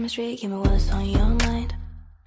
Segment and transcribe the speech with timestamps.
[0.00, 1.74] chemistry, give me what's on your mind.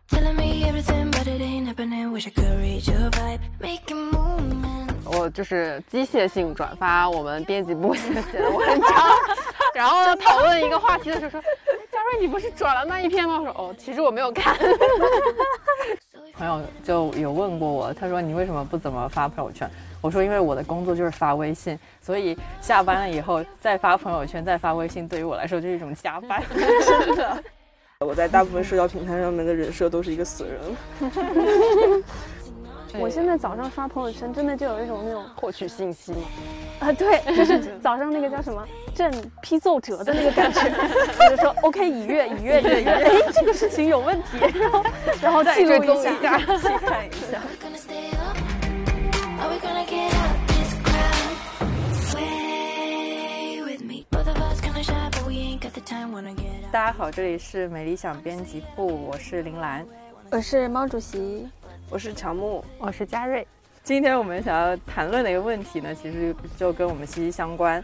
[0.08, 2.12] Telling me everything, but it ain't happening.
[2.12, 4.94] Wish I could read your vibe, making movements.
[5.06, 8.90] 我就是机械性转发我们编辑部写的文章，
[9.74, 13.40] 然后呢讨论一个话题的时候说，哎嘉瑞你不是转了那一篇吗？
[13.40, 14.56] 我说哦，其实我没有看。
[16.38, 19.68] 朋友就有问过我，他说你为什么不怎么发朋友圈？
[20.00, 26.40] 我说因为我的工作就是发微信，所以下班了以后再发朋友圈再发微信，对于我来说就是一种加班。
[26.86, 27.44] 真的。
[28.04, 30.60] 我在大部分社交平台上面的人设都是一个死人。
[33.00, 36.20] 我现在早上刷朋友圈，真的就有一种那种获取信息嘛。
[36.80, 40.62] 啊，对，就是早上那个叫什么朕批奏折的那个感觉，
[41.30, 44.84] 就是说 OK 已阅已阅已阅，哎，这个事情有问题，然后
[45.22, 46.46] 然后记录一下，细
[46.86, 47.42] 看一下。
[56.74, 59.86] 大家好，这里是美理想编辑部，我是林兰。
[60.32, 61.48] 我是毛主席，
[61.88, 63.48] 我是乔木，我是嘉瑞。
[63.84, 67.84] 今天我们想要谈论的一个问题呢，其实就跟我们息息相关，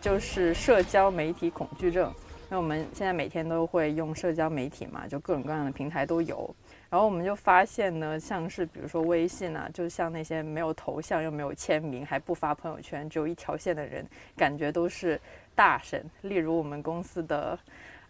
[0.00, 2.10] 就是社交媒体恐惧症。
[2.48, 6.52] 那我们现在每天都会用社交媒体嘛，就各种各样的平台都有。
[6.88, 14.02] 然后我们就发现呢，像是比如说微信啊，就像那些没有头像又没有签名，还不发朋友圈，只有一条线的人，
[14.34, 15.20] 感觉都是
[15.54, 16.02] 大神。
[16.22, 17.56] 例如我们公司的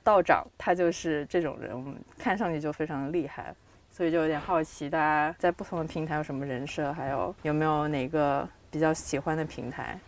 [0.03, 3.55] 道长，他就是这种人，我们看上去就非常的厉害。
[3.93, 9.98] 所以就有点好奇，大家在不同的平台有什么人设，还有有没有哪个比较喜欢的平台？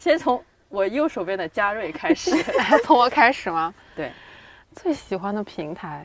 [0.00, 2.30] 先从我右手边的嘉瑞开始，
[2.82, 3.72] 从我开始吗？
[3.94, 4.10] 对，
[4.74, 6.04] 最喜欢的平台，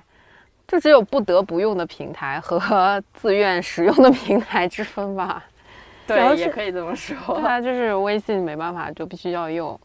[0.67, 5.43] 就只有不得不用的平台和自愿使用的平台之分吧。
[6.05, 7.37] 对，也可以这么说。
[7.37, 9.79] 对啊，就是微信没办法，就必须要用。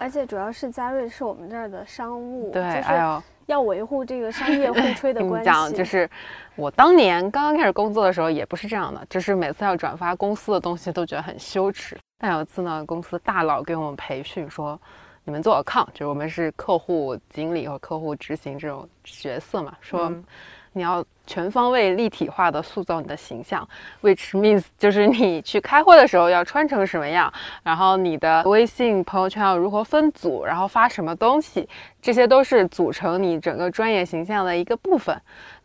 [0.00, 5.44] 而且主要是嘉瑞是我们这儿的商务，对，就是要维护这个商业互 吹的关系。
[5.44, 6.08] 讲，就是
[6.56, 11.98] 我当年刚刚开始工作的时候也不是这样的，就是每次要转发公司的东西都觉得很羞耻。
[12.18, 14.80] 但有一次呢，公司大佬给我们培训说，
[15.24, 20.24] 你们做 account，就是我们是客户经理和客户执行这种角色嘛，说嗯
[20.72, 23.66] 你要全方位立体化的塑造你的形象
[24.02, 27.32] ，which means 就是你去开会的时候要穿成什么样，
[27.62, 31.68] 然后你的微信朋友圈要如何分组，然后发什么东西，
[32.02, 35.16] 这些都是组成你整个专业形象的一个部分。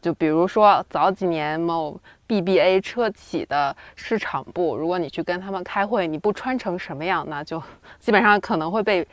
[0.03, 7.59] 就比如说早几年某 BBA 车企的市场部，如果你去跟他们开会，你不穿成什么样，那就
[7.97, 9.03] 基本上可能会被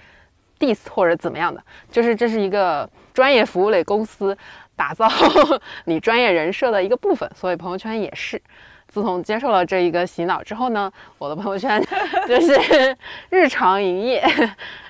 [0.60, 1.64] diss 或者怎么样的。
[1.90, 4.36] 就是这是一个专业服务类公司
[4.82, 5.08] 打造
[5.86, 8.42] 你专业人设的一个部分，所以朋友圈也是。
[8.88, 11.80] 自从接受了这一个洗脑之后呢，我的朋友圈
[12.26, 12.96] 就是
[13.30, 14.22] 日常营业，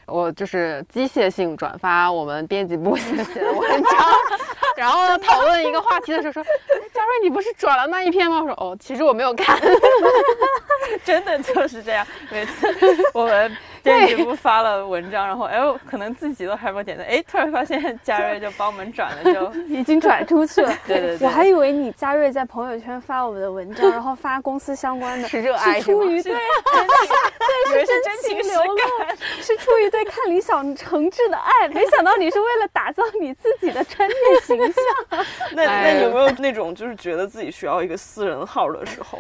[0.07, 4.09] 我就是机械性转发我们编辑部写的文章，
[4.77, 8.41] 然后讨论一个话题的时候说，嘉瑞你不是转了那一篇吗？
[8.41, 9.61] 我说哦，其实我没有看。
[11.05, 12.05] 真的就是这样。
[12.31, 12.67] 每次
[13.13, 20.73] 我们编辑部发了文章，然后哎，我可能自己都还没点赞，哎，突然发现 嘉瑞就帮我们转了，就 已经转出去了。
[20.87, 28.79] 对对对我还以为你嘉瑞在朋友圈发我们的文章，然后发公司相关的，是热爱是出是吗于对以为是真真情流露，
[29.41, 31.69] 是出于对看理想诚挚的爱。
[31.69, 35.25] 没想到你是为了打造你自己的专业形象。
[35.53, 39.19] 那那有没有那种就是觉得自己需要一个私人号的时候？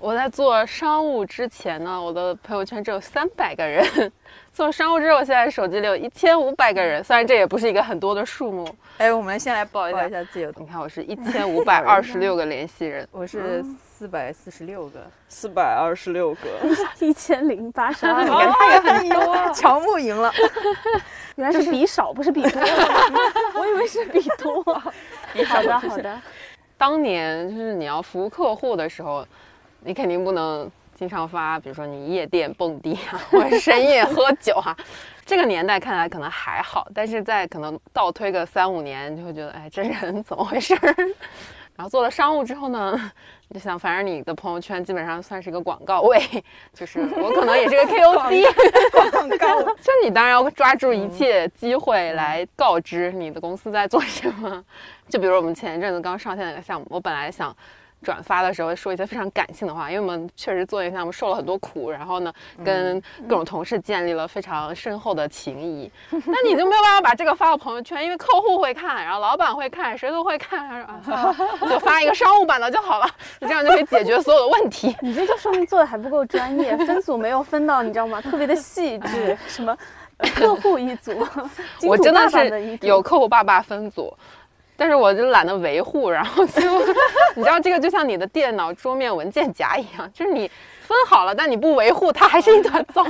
[0.00, 3.84] 我在做商务之前呢，我的朋友圈只有三百个人。
[4.52, 8.68] 做商务之后，现在手机里有一千五百个人，虽然这也不是一个很多的数目。
[8.98, 13.06] 哎，我们先来报一下一下自己的你看，我是一千五百二十六个联系人。
[13.10, 16.40] 我是四百四十六个，四百二十六个，
[17.04, 20.32] 一千零八十二，个，他也很多， 乔木赢了，
[21.36, 22.60] 原来是比少，不是比多。
[23.54, 24.62] 我以为是比多。
[24.64, 26.20] 好的，好的。
[26.76, 29.26] 当年就是你要服务客户的时候，
[29.80, 34.76] 你肯定不能经常发，比如说你夜店蹦迪啊，或者深夜喝酒啊。
[35.24, 40.94] 这个年代看来可能还好，但是在可能倒推个三五年，就会觉得，哎，这人怎么回事儿？
[41.76, 42.98] 然后做了商务之后呢，
[43.46, 46.20] 你就想，反正你的朋友圈基本上算是一个广告位，
[46.72, 48.44] 就是我可能也是个 KOC，
[49.12, 49.62] 广告。
[49.80, 54.64] 就你当然要抓住一切机会来告知你的公司在做什么。
[55.08, 57.56] 就比如我们前一阵子刚上线那个项目，我本来想
[58.02, 62.32] 转发的时候说一些非常感性的话，因为我们确实做一个项目受了很多苦，然后呢
[62.64, 65.90] 跟各种同事建立了非常深厚的情谊。
[66.10, 73.08] 那你就没有办法把这个发到朋友圈，因为客户会看，然后老板会看，谁都会看，然后 啊算了就发一个商务版的就好了，
[73.40, 74.94] 这样就可以解决所有的问题。
[75.00, 78.20] 你这就说明做的还不够专业，分组没有分到，你知道吗？
[78.22, 79.76] 特别的细致，什么
[80.34, 81.12] 客户 一组，
[81.82, 84.12] 我真的是有客户爸爸分组，
[84.78, 86.62] 但是我就懒得维护，然后就
[87.34, 90.48] 你知道这个就像你的电脑桌面文件夹一样，就是你
[90.80, 93.02] 分好了，但你不维护，它还是一团糟，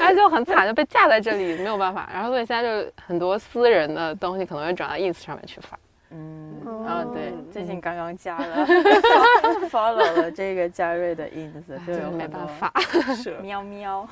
[0.00, 2.08] 然 后就很惨，就被架在这里，没有办法。
[2.10, 5.78] 然后所以现在就很多私人的东西可能会转到 ins 上面去发。
[6.10, 8.66] 嗯，哦然后对，最近刚刚加了
[9.70, 12.72] follow 了这个嘉瑞的 ins，就有没办法，
[13.14, 14.08] 是喵喵。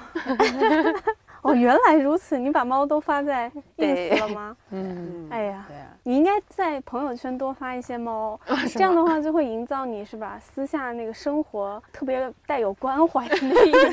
[1.40, 4.56] 哦，原来如此，你把猫都发在对 ins 了吗？
[4.72, 8.38] 嗯，哎呀，对啊，你应该在朋友圈多发一些猫，
[8.72, 10.38] 这样的话就会营造你是吧？
[10.40, 13.88] 私下那个生活特别带有关怀的那一面。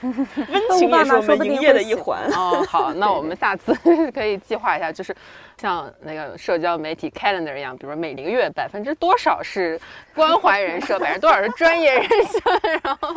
[0.48, 2.22] 温情也是我们营业的一环。
[2.32, 3.76] 哦，好，那我们下次
[4.12, 5.14] 可以计划一下，就是
[5.58, 9.78] 像那个社交媒体 calendar 一样，比如说每个月百分之多少是
[10.14, 12.40] 关怀人设，百分之多少是专业人设，
[12.82, 13.14] 然后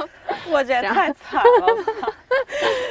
[0.51, 1.67] 我觉得太惨了
[2.01, 2.11] 吧！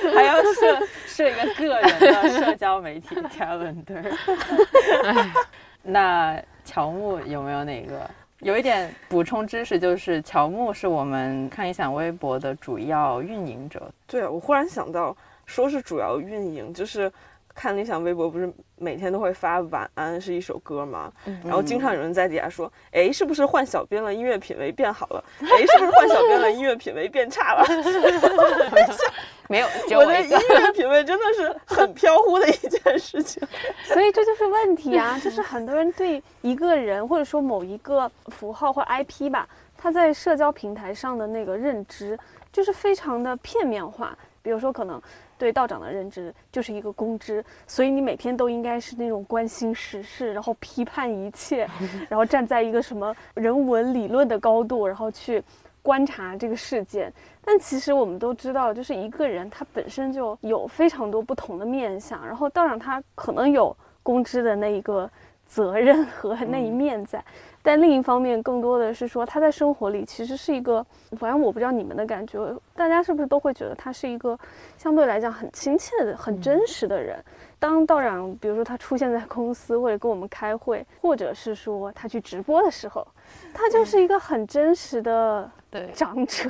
[0.15, 5.18] 还要设设一个个人的社交媒体 calendar。
[5.83, 8.11] 那乔木有没有哪个？
[8.41, 13.91] 有一点补充知识，就是乔木是我们看理想微博的主要运营者。
[14.07, 17.11] 对，我忽然想到，说是主要运营，就是
[17.53, 21.13] 看理想微博不是每天都会发晚安是一首歌吗？
[21.45, 25.25] 然后经常有人在底下说，哎，是不是换小编了，音乐品味变好了？
[25.41, 27.65] 哎，是不是换小编了，音乐品味变差了？
[29.49, 29.67] 没有，
[29.99, 30.31] 我的音。
[30.31, 33.43] 乐品味真的是很飘忽的一件事情。
[33.85, 42.19] 所以这就是问题啊，就是很多人对一个人或者说某一个符号或 IP 吧，他在社交平台上的那个认知
[42.53, 44.17] 就是非常的片面化。
[44.41, 45.01] 比如说，可能
[45.39, 51.67] 对道长的认知就是一个公知，所以你每天都应该是那种关心时事，然后批判一切，
[52.11, 55.43] 然后站在一个什么人文理论的高度，然后去
[55.81, 57.13] 观察这个事件。
[57.43, 65.11] 但其实我们都知道，就是一个人他本身就有非常多不同的面相，然后道长他可能有公知的那一个
[65.49, 67.25] 责任和那一面在，
[67.63, 70.85] 但另一方面更多的是说他在生活里其实是一个，
[71.19, 72.39] 反正我不知道你们的感觉，
[72.77, 74.39] 大家是不是都会觉得他是一个
[74.77, 77.19] 相对来讲很亲切的、很真实的人。
[77.59, 83.05] 当道长比如说他出现在公司或者跟我们开会，或者是说他去直播的时候，
[83.53, 86.49] 他就是一个很真实的对， 长者。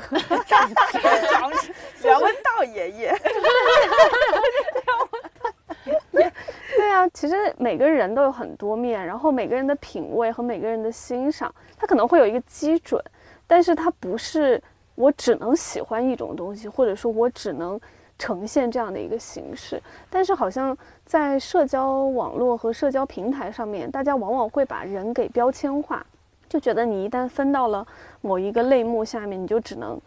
[2.03, 3.17] 梁文道爷爷，
[6.12, 13.02] 对啊，其实每个人都有很多面，然后每个人的品味和每个人的欣赏，他可能会有一个基准，
[13.46, 14.62] 但是它不是
[14.94, 17.81] 我只能喜欢一种东西，或者说我只能
[18.19, 19.82] 呈现这样的一个形式。
[20.11, 26.05] 但是好像在社交网络和社交平台上面，大家往往会把人给标签化，
[26.49, 27.87] 就觉得你一旦分到了
[28.20, 30.00] 某一个类目下面，你就只能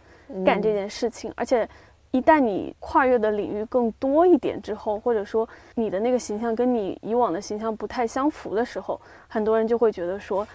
[0.45, 1.67] 干这件事情，而且。
[2.11, 8.99] 一旦你跨越的领域更多一点之后，或者说你的那个形象跟你以往的形象不太相符的时候，
[9.29, 10.45] 很多人就会觉得说，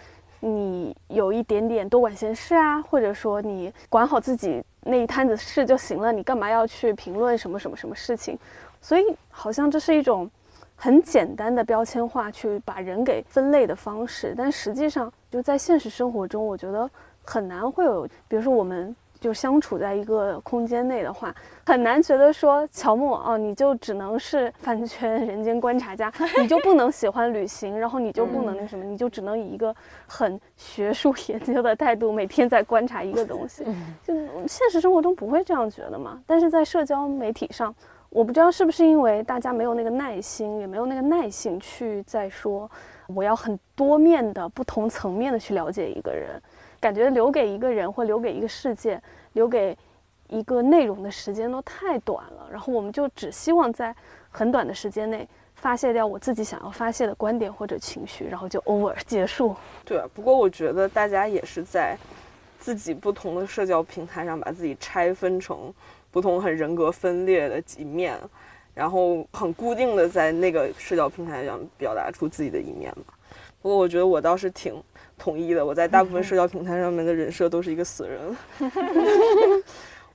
[0.40, 8.38] 你有一点点多管闲事啊，或者说你管好自己那一摊子事就行了，你干嘛要去评论什么什么什么事情？
[8.82, 10.30] 所以好像这是一种
[10.76, 16.90] 很简单的标签化去把人给分类的方式，但实际上就在现实生活中，我觉得
[17.24, 18.94] 很难会有，比如说我们。
[19.26, 21.34] 就相处在一个空间内的话，
[21.66, 29.74] 很难觉得说乔木哦，你就只能是饭圈人间观察家， 你就不能喜欢旅行，然后你就不能那什么，你就只能以一个
[30.06, 33.64] 很学术研究的态度每天在观察一个东西。
[34.04, 34.14] 就
[34.46, 36.22] 现实生活中不会这样觉得嘛？
[36.24, 37.74] 但是在社交媒体上，
[38.10, 42.70] 我不知道是不是因为大家没有那个耐心，也没有那个耐性去再说
[43.08, 46.40] 我要很多面的、不同层面的去了解一个人。
[46.80, 49.00] 感觉留给一个人或留给一个世界、
[49.32, 49.76] 留给
[50.28, 53.94] 一个内容的时间都太短了，然后我们就只希望在
[54.30, 59.54] 很短的时间内发泄掉我自己想要发泄的观点或者情绪，然后就 over 结束。
[59.84, 61.96] 对，不过我觉得大家也是在
[62.58, 65.72] 自己不同的社交平台上把自己拆分成
[66.10, 68.18] 不同很人格分裂的几面，
[68.74, 73.14] 然后很固定的在那个社交平台上表达出自己的一面嘛。
[73.62, 74.74] 不过我觉得我倒是挺。
[75.18, 78.36] 统一的，我在大部分社交平台上面的人设都是一个死人，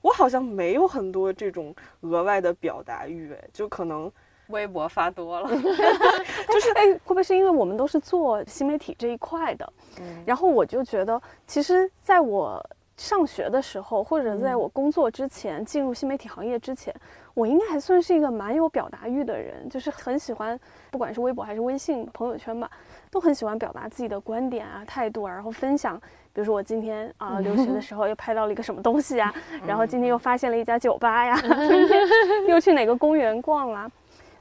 [0.00, 4.10] 我好像没有很多这种额外的表达欲，哎，就可能
[4.48, 9.72] 微博发多了， 就是哎，会不会是因为我们都是做新媒体这一块的？
[10.00, 12.64] 嗯，然后我就觉得，其实在我
[12.96, 16.94] 上学的时候，或者在我工作之前，进入新媒体行业之前，
[17.34, 20.58] 我应该还算是一个蛮有表达欲的人，就是很喜欢，
[20.90, 22.70] 不管是微博还是微信朋友圈吧。
[23.12, 26.00] 都很喜欢表达自己的观点啊、态度啊，然后分享。
[26.32, 29.30] 比如说我今天啊留学的时候又拍到了一个什么东西啊，
[29.66, 32.00] 然后今天又发现了一家酒吧呀，今天
[32.48, 33.88] 又去哪个公园逛啦。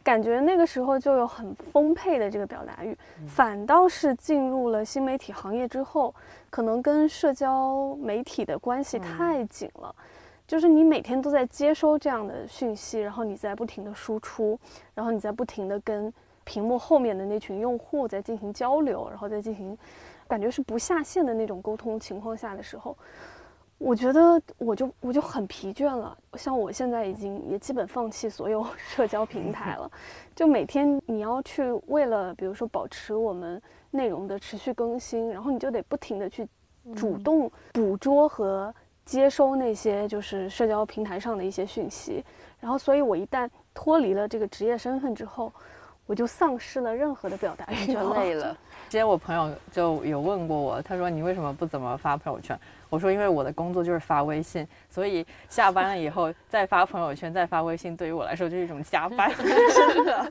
[0.01, 2.97] 感觉那个时候就有很丰沛的这个表达欲，
[3.27, 6.15] 反倒是进入了新媒体行业之后，
[6.49, 9.93] 可能跟社交媒体的关系太紧了。
[10.47, 14.57] 就是你每天都在接收这样的讯息，然后你在不停的输出，
[14.95, 16.11] 然后你在不停的跟
[16.43, 19.77] 屏幕后面的那群用户在进行交流，然后再进行，
[20.27, 22.97] 感觉是不下线的那种沟通情况下的时候，
[23.77, 26.17] 我觉得我就我就很疲倦了。
[26.33, 29.91] 像我现在已经也基本放弃所有 社交平台了，
[30.35, 36.47] 就每天你要去为了比如说保持我们内容的持续更新，然后你就得不停的去
[36.95, 38.73] 主动捕捉和。
[39.03, 42.23] 接收那些就是社交平台上的一些讯息，
[42.59, 45.51] 然后，所以我一旦脱离了这个职业身份之后，
[46.11, 48.51] 我就丧失了任何的表达欲，就累了。
[48.89, 52.59] 之前我朋友就有问过我，他说你为什么不怎么发朋友圈？
[52.89, 59.31] 我说因为我的工作就是发微信，所以下班了以后再发朋友圈、再发微信，对于我来说就是一种加班。
[59.37, 60.29] 真的，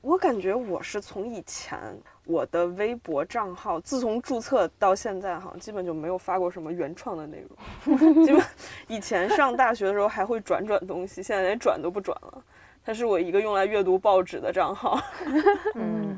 [0.00, 1.78] 我感觉我是从以前。
[2.24, 7.44] 我的微博账号自从注册到现在，好像基本就没有发过什么原创的内
[7.86, 8.24] 容。
[8.26, 8.42] 基本
[8.88, 12.42] 以前上大学的时候还会转转东西，现在连转都不转了。
[12.86, 14.98] 它是我一个用来阅读报纸的账号。
[15.74, 16.16] 嗯。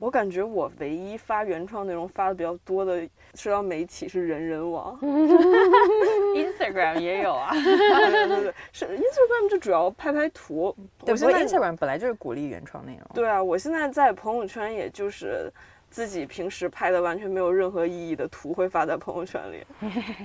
[0.00, 3.02] 我感觉我唯一发原创内容发的比较多的
[3.34, 4.98] 社交媒体是人人网，
[6.34, 10.74] Instagram 也有啊， 对对对，是 Instagram 就主要拍拍图。
[11.04, 13.02] 对，不过 Instagram 本来就是鼓励原创内容。
[13.12, 15.52] 对啊，我现在在朋友圈也就是
[15.90, 19.62] 自己平时拍的完全没有任何意义的图会发在朋友圈里，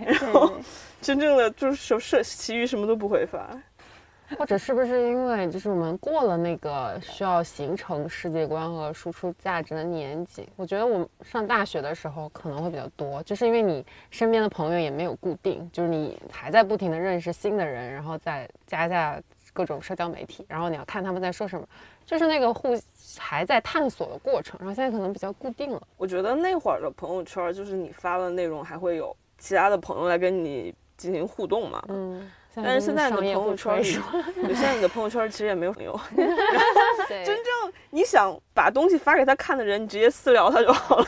[0.06, 0.54] 然后
[1.02, 3.46] 真正的就是社其余什么都不会发。
[4.38, 10.48] 或者是不是因为就是我们过了那个需要形成世界观和输出价值的年纪？
[10.56, 19.22] 我觉得我们上大学的时候可能会比较多，就是因为你身边的朋友也没有固定，就是你还在不停的认识新的人，然后再加下
[19.54, 21.66] 各种社交媒体，然后你要看他们在说什么，
[22.06, 22.78] 就是那个互
[23.18, 24.58] 还在探索的过程。
[24.60, 25.82] 然后现在可能比较固定了。
[25.98, 31.84] 我觉得那会儿的朋友圈，就是你发的内容还会有其他的朋友来跟你进行互动嘛。
[31.88, 32.30] 嗯。
[32.56, 36.00] 但是现在你的朋友圈里，现在你的朋友圈其实也没有朋友。
[37.08, 41.06] 真正你想把东西发给他看的人，你直接私聊他就好了。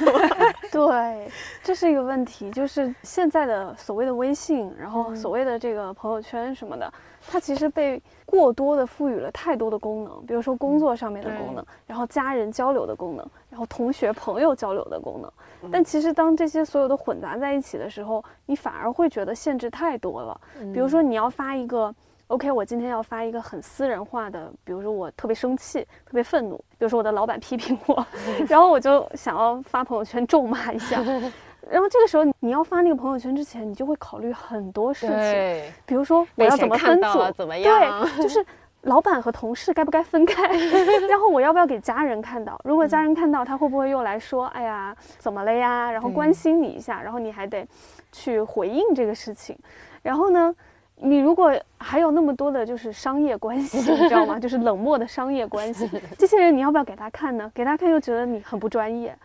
[0.86, 1.31] 对，
[1.63, 6.91] 这是一个问题，就是现在的所谓的微信，然后所谓的这个朋友圈什么的，
[7.27, 15.31] 它其实被过多的赋予了太多的功能，比如说工作上面的功能，然后家人交流的功能，然后同学朋友交流的功能。
[15.72, 20.39] 但其实当这些所有的混杂在一起的时候，你反而会觉得限制太多了。
[20.72, 21.93] 比如说你要发一个
[22.27, 28.05] ，OK，我今天要发一个很私人化的，比如说我特别生气、特别愤怒，比如说我的老板批评我，
[28.48, 31.01] 然后我就想要发朋友圈咒骂一下。
[31.69, 38.46] 然后这个时候你要发那个朋友圈之前，你就会考虑很多事情，比如说我要怎么分组，怎么样，对，就是。
[38.84, 40.48] 老板和同事该不该分开？
[41.10, 42.57] 然后我要不要给家人看到？
[42.63, 47.67] 如果家人看到，他会不会又来说：“哎呀，怎么了呀？”然后关心你一下，然后你还得
[48.13, 49.57] 去回应这个事情。
[50.03, 50.55] 然后呢，
[51.00, 54.38] 你如果还有那么多的就是商业关系，你知道吗？
[54.42, 57.50] 就是冷漠的商业关系，这些人你要不要给他看呢？
[57.54, 59.16] 给他看又觉得你很不专业。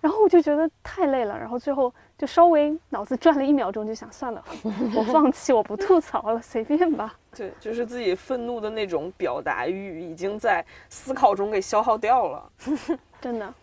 [0.00, 4.44] 然后我就觉得太累了，然后最后就稍微脑子转了一秒钟，就想算了，
[4.94, 7.14] 我放弃，我不吐槽了，随便吧。
[7.34, 12.50] 对，就是自己愤怒的那种表达欲，已经在思考中给消耗掉了。
[13.20, 13.54] 真的，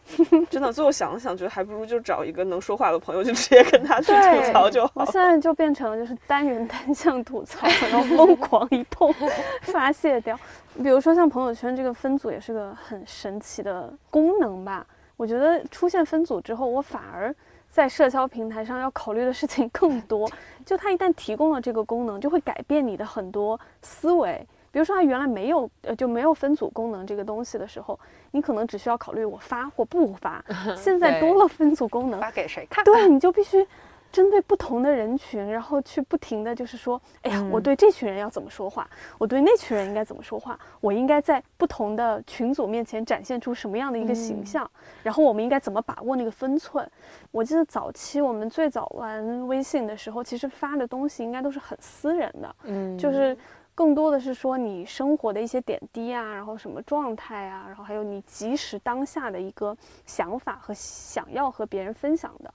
[0.50, 0.72] 真的。
[0.72, 4.92] 最后想了想，觉得还不如就找一个能说话的朋友，就直接跟他去吐槽就好。
[4.96, 9.14] 我现在就变成了就是单人单向吐槽，然后疯狂一通
[9.64, 10.38] 发泄掉。
[10.84, 14.86] 比如说像朋友圈这个分组，也是个很神奇的功能吧。
[15.16, 17.34] 我觉得出现分组之后，我反而
[17.76, 20.32] 在社交平台上要考虑的事情更多。
[20.66, 24.48] 就它一旦提供了这个功能，就会改变你的很多思维。
[24.72, 28.00] 比如说，它原来没有呃就没有分组功能这个东西的时候，
[28.32, 30.42] 你可能只需要考虑我发或不发。
[30.78, 32.82] 现在多了分组功能，发给谁看？
[32.86, 33.68] 对，你就必须。
[34.16, 44.72] 针对不同的人群，然后去不停的就是说，哎呀，我对这群人要怎么说话，我对那群人应该怎么说话，我应该在不同的群组面前展现出什么样的一个形象，
[45.04, 46.90] 然后我们应该怎么把握那个分寸。
[47.32, 53.38] 我记得早期我们最早玩微信的时候，其实发的东西应该都是很私人的，嗯，就是
[53.76, 62.54] 更多的是说你生活的一些点滴啊，然后什么状态啊，然后还有你即时当下的一个想法和想要和别人分享的。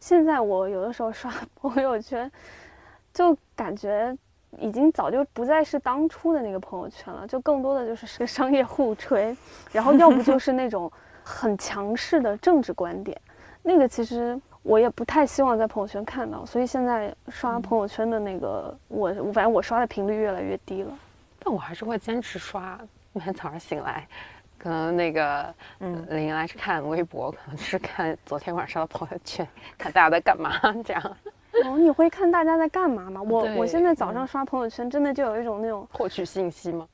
[0.00, 2.30] 现在我有的时候刷 朋友圈，
[3.14, 4.16] 就感觉
[4.58, 9.36] 已经早就不再是当初的那个朋友圈了，就更多的就是是个商业互吹，
[9.70, 10.90] 然后要不就 是那种
[11.22, 13.20] 很强势的政治观点，
[13.62, 20.98] 那个其实我也不太希望在朋友圈看到，所以现在刷朋友圈的那个我，反正我刷的频率越来越低了，
[21.38, 22.78] 但我还是会坚持刷。
[23.12, 24.06] 每天早上醒来，
[24.62, 29.46] 可能那个嗯林来是看微博， 可能是看昨天晚上的朋友圈，
[29.78, 30.52] 看大家在干嘛
[30.84, 31.16] 这样
[31.64, 33.20] 哦，你会看大家在干嘛吗？
[33.22, 36.86] 我我现在早上刷朋友圈，真的就有一种那种获取信息吗？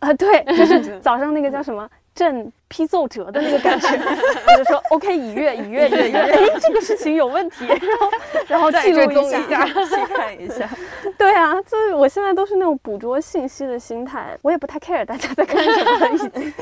[0.00, 8.10] 啊，对，就是 早上那个叫什么朕批奏折的那个感觉，我就说 OK 已阅已阅已阅，哎，这个事情有问题，然后
[8.48, 10.68] 然后记录一下，细看一下。
[11.18, 16.54] 对啊，就是我现在都是那种捕捉信息的心态，我也不太 care 大家在干什么了，已经。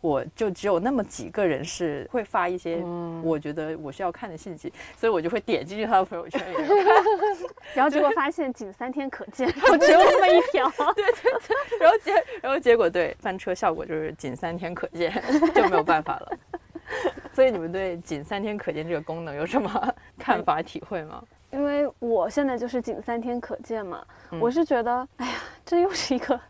[0.00, 7.04] 我就只有那么几个人是会发一些嗯我觉得我需要看的信息，所以我就会点进去他的朋友圈里面看，
[7.74, 10.68] 然后结果发现仅三天可见，然后只有那么一条。
[10.94, 15.12] 对对对然后结然后结果对翻车效果就是仅三天可见，
[15.54, 16.38] 就没有办法了。
[17.32, 21.22] 所以你们对仅三天可见这个功能有什么看法体会吗？
[21.52, 25.32] 因为我现在就是仅三天可见嘛，嗯我是觉得，哎呀，
[25.64, 26.40] 这又是一个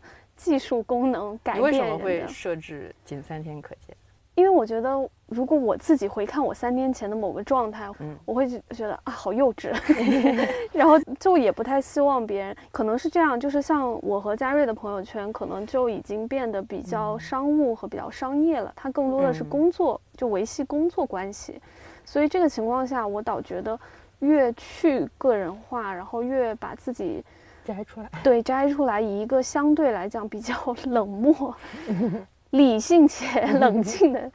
[0.41, 3.95] 技术功能改变人为什么会设置仅三天可见？
[4.33, 4.89] 因为我觉得，
[5.27, 8.17] 如果我自己回看我三天前的某个状态，嗯。
[8.25, 9.69] 我会觉觉得啊，好幼稚，
[10.73, 21.61] 然后就也不太希望别人，可能是这样，就是像我和嘉瑞的朋友圈，可能就已经变得比较商务和比较商业了，它更多的是嗯工作，就维系工作关系，
[22.03, 23.77] 所以这个情况下，我倒觉得
[24.19, 27.23] 越去个人化，然后越把自己
[27.65, 30.53] 摘出来，对摘出来，以一个相对来讲比较
[30.85, 31.55] 冷漠、
[32.51, 34.31] 理性且 冷静的，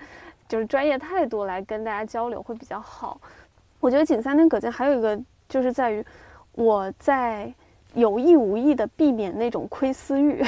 [0.49, 3.21] 就是专业态度来跟大家交流会比较好。
[3.81, 5.19] 我觉得仅三天可见，还有一个
[5.49, 6.05] 就是在于
[6.53, 7.53] 我在
[7.95, 10.45] 有意无意的避免那种窥私欲，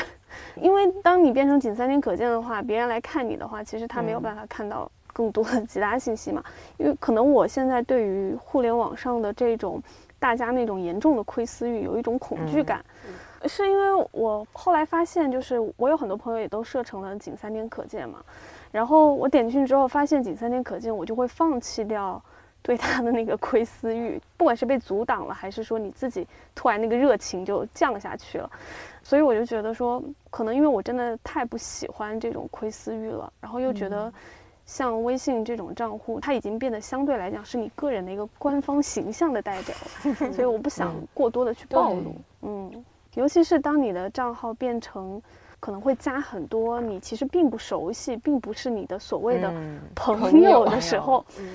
[0.57, 6.43] 因为当你变成仅三天可见的话，别人来看你的话，其实他没有嗯办法看到更多的其他信息嘛。
[6.79, 9.81] 因为可能我现在对于互联网上的这种
[10.19, 12.65] 大家那种严重的窥私欲有一种恐惧嗯。
[12.65, 12.85] 感，
[13.47, 18.19] 是因为我后来发现，就是我有很多朋友也都设成了仅三天可见嘛，
[18.73, 22.21] 然后我点进去之后发现仅三天可见，我就会放弃掉
[22.63, 28.51] 对他的那个窥私欲，不管是被阻挡了，还是说你自己突然那个热情就降下去了，
[29.03, 34.13] 所以我就觉得说，可能因为我真的太不喜欢这种窥私欲了，然后又觉得。
[34.69, 42.15] 像微信这种账户，它已经变得相对来讲是你个人的一个官方形象的代表了， 所以我不想过多的去暴露。
[42.43, 45.21] 嗯，尤其是当你的账号变成
[45.59, 51.49] 可能会加很多你其实并不熟悉，并不是你的所谓的嗯朋朋友友的时候，嗯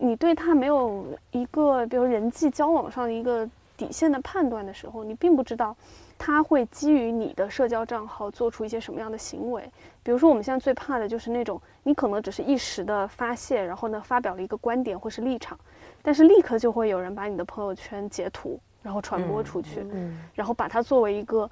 [0.00, 5.76] 你对他没有一个比如人际交往上的一个底线的判断的时候，你并不知道
[6.18, 9.62] 他会基于你的社交账号做出一些什么样的行为。
[10.02, 15.58] 比如说，我们现在最怕的就是那种你可能只是一时的发泄，然后呢发表了一个观点或是立场，
[16.02, 21.48] 但是立刻就会有人把你的朋友圈截图，然后传播出去，嗯，然后把它作为一个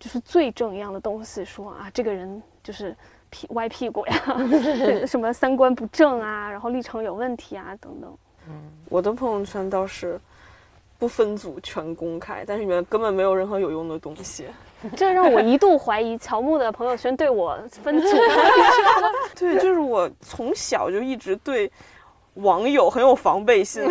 [0.00, 2.96] 就是罪证一样的东西，说啊这个人就是
[3.30, 4.14] 屁歪屁股呀，
[5.06, 8.10] 什么三观不正啊，然后立场有问题啊等等。
[8.48, 8.54] 嗯
[8.88, 10.18] 我的朋友圈倒是
[10.98, 14.46] 不分组全公开，但是里面根本没有任何有用的东西。
[14.96, 18.06] 这让我一度怀疑乔木的朋友圈对我分组。
[19.38, 21.70] 对，就是我从小就一直对
[22.34, 23.88] 网友很有防备心，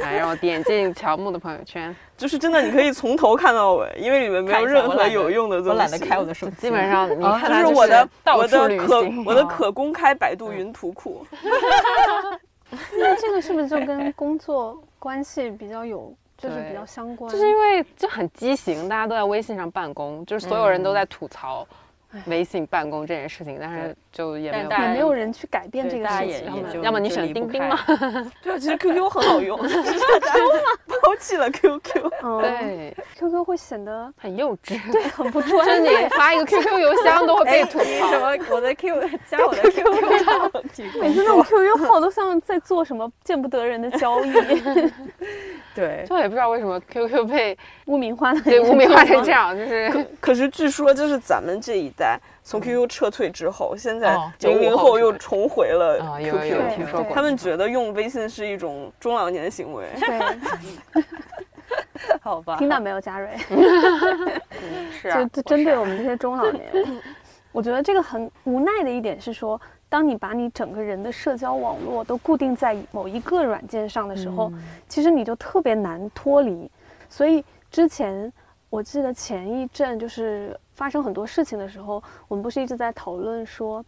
[0.00, 5.70] 来让我点进乔木的朋友圈，就是真的你可以从头看到尾，因为里面没有任何有用的东西。
[5.70, 11.24] 我懒得开我的手机，基本上你看就是我的到我的可行，我的可公开百度云图库。
[12.98, 17.30] 那这个是不是就跟工作关系比较有，就是比较相关？
[17.30, 21.66] 就是因为就很畸形，大家都在微信上办公，就是所有人都在吐槽
[22.26, 26.66] 微信办公这件事情，但是就也没有也没有人去改变这个对大家事情。
[26.74, 27.78] 也要么你选钉钉嘛
[28.42, 30.40] 对啊，其实 QQ 很好用，只 是 大家
[30.86, 32.10] 抛弃了 QQ。
[32.22, 32.40] 嗯。
[32.40, 35.88] 对，，QQ 会显得很幼稚，对很不就是你。
[36.16, 37.84] 发一个 QQ 邮箱都会被吐槽。
[37.84, 38.18] 什。
[38.18, 38.32] 么？
[38.50, 40.50] 我的 Q 加我的 QQ 号，
[41.00, 44.32] 每次那种 QQ 号都像在做什么见不得人的交易，
[45.74, 48.40] 对，就也不知道为什么 QQ 被污名化了。
[48.42, 52.01] 对污名化成这样，就是可是据说就是咱们这一代
[52.42, 59.86] 从 QQ 撤退之后，现在哦零零后后又重回了 QQ，听说过，他们觉得用微信是一种中老年行为。
[60.00, 61.02] 对，
[62.20, 63.30] 好吧，听到没有，嘉瑞？
[65.00, 67.00] 是啊就，针对我们这些中老年人，
[67.52, 74.62] 我觉得这个很无奈的一点是说，当你把你整个人的社交网络都固定在某一个软件上的时候，嗯。
[74.88, 76.70] 其实你就特别难脱离。
[77.08, 78.32] 所以之前
[78.72, 83.84] 我记得前一阵就是发生很多事情的时候，我们不是一直在讨论说，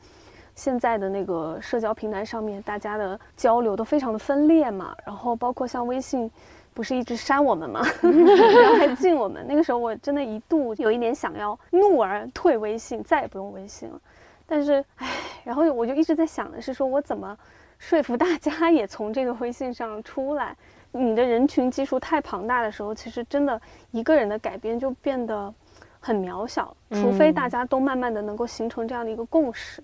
[0.55, 6.31] 现在的那个社交平台上面，大家的交流都非常的分裂嘛，然后包括像微信，
[6.75, 9.43] 不是一直删我们嘛， 然后还禁我们。
[9.49, 13.99] 那个时候我真的一度有一点想要怒而退微信，再也不用微信了。
[14.45, 15.09] 但是，唉，
[15.45, 17.35] 然后我就一直在想的是，说我怎么
[17.79, 20.55] 说服大家也从这个微信上出来？
[20.97, 25.53] 你的人群基数太庞大的时候，其实真的一个人的改变就变得
[25.99, 29.83] 很渺小，除非大家都慢慢的能够形成这样的一个共识。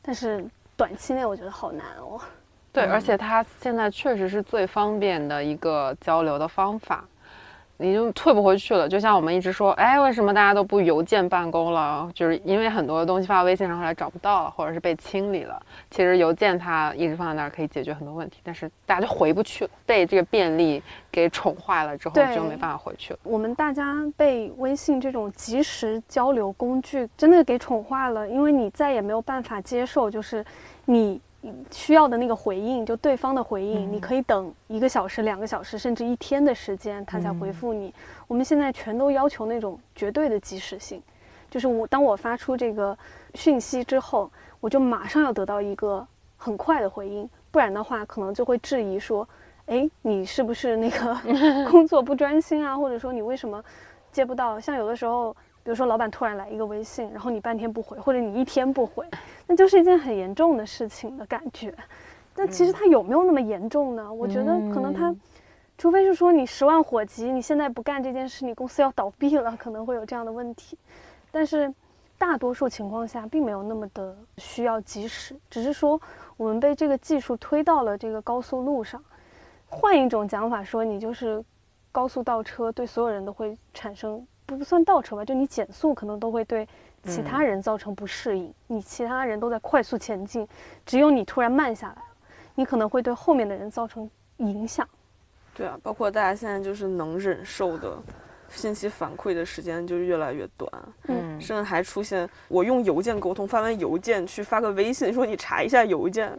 [0.00, 2.18] 但是短期内我觉得好难哦。
[2.72, 7.04] 对，而且它现在确实是最方便的一个交流的方法，
[7.82, 8.88] 你就退不回去了。
[8.88, 12.08] 就像我们一直说，哎，为什么大家都不邮件办公了？
[12.14, 15.60] 就是因为很多东西发微信上后来找不到了，或者是被清理了。
[15.90, 23.18] 其实邮件它一直放在那儿可以解决很多问题，但是大家就回不去了，被这个便利给宠坏了之后就没办法回去了。
[23.24, 30.44] 我们大家被微信这种即时交流工具真的给宠坏了，因为你再也没有办法接受，就是
[30.84, 31.20] 你
[31.70, 37.92] 需要的那个回应，就对方的回应，你可以等一个小时、两个小时，甚至一天的时间，他才回复你。
[38.28, 41.02] 我们现在全都要求那种绝对的及时性，
[41.50, 42.96] 就是我当我发出这个
[43.34, 49.28] 讯息之后，我就马上要得到一个很快的回应，不然的话，可能就会质疑说，
[49.66, 51.16] 哎，你是不是那个
[51.70, 52.76] 工作不专心啊？
[52.76, 53.62] 或者说你为什么
[54.12, 54.60] 接不到？
[54.60, 59.06] 像有的时候，比如说老板突然来一个微信，然后你半天不回，或者你一天不回，
[59.46, 61.74] 那就是一件很严重的事情的感觉。
[62.34, 64.12] 但其实它有没有那么严重呢？
[64.12, 65.14] 我觉得可能它，
[65.76, 70.78] 除非是说你十万火急，你现在不干这件事，你公司要倒闭了，可能会有这样的问题。
[71.30, 71.72] 但是
[72.18, 76.00] 大多数情况下，并没有那么的需要及时，只是说
[76.36, 79.02] 我们被这个技术推到了这个高速路上。
[79.68, 81.42] 换一种讲法说，你就是
[81.90, 86.66] 高速倒车，对所有人都会产生不不算倒车吧，就你减速可能都会对
[87.04, 88.52] 其他人造成不适应。
[88.66, 90.46] 你其他人都在快速前进，
[90.84, 92.02] 只有你突然慢下来了，
[92.54, 94.88] 你可能会对后面的人造成影响。
[95.54, 97.96] 对啊，包括大家现在就是能忍受的
[98.48, 100.70] 信息反馈的时间就越来越短，
[101.08, 106.30] 嗯，甚至还出现我用邮件沟通，发完邮件去发个微信说你查一下邮件，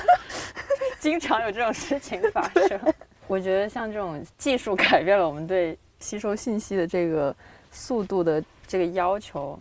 [1.00, 2.80] 经常有这种事情发生。
[3.26, 7.34] 我觉得像这种技术改变了我们对吸收信息的这个
[7.70, 9.58] 速度的这个要求，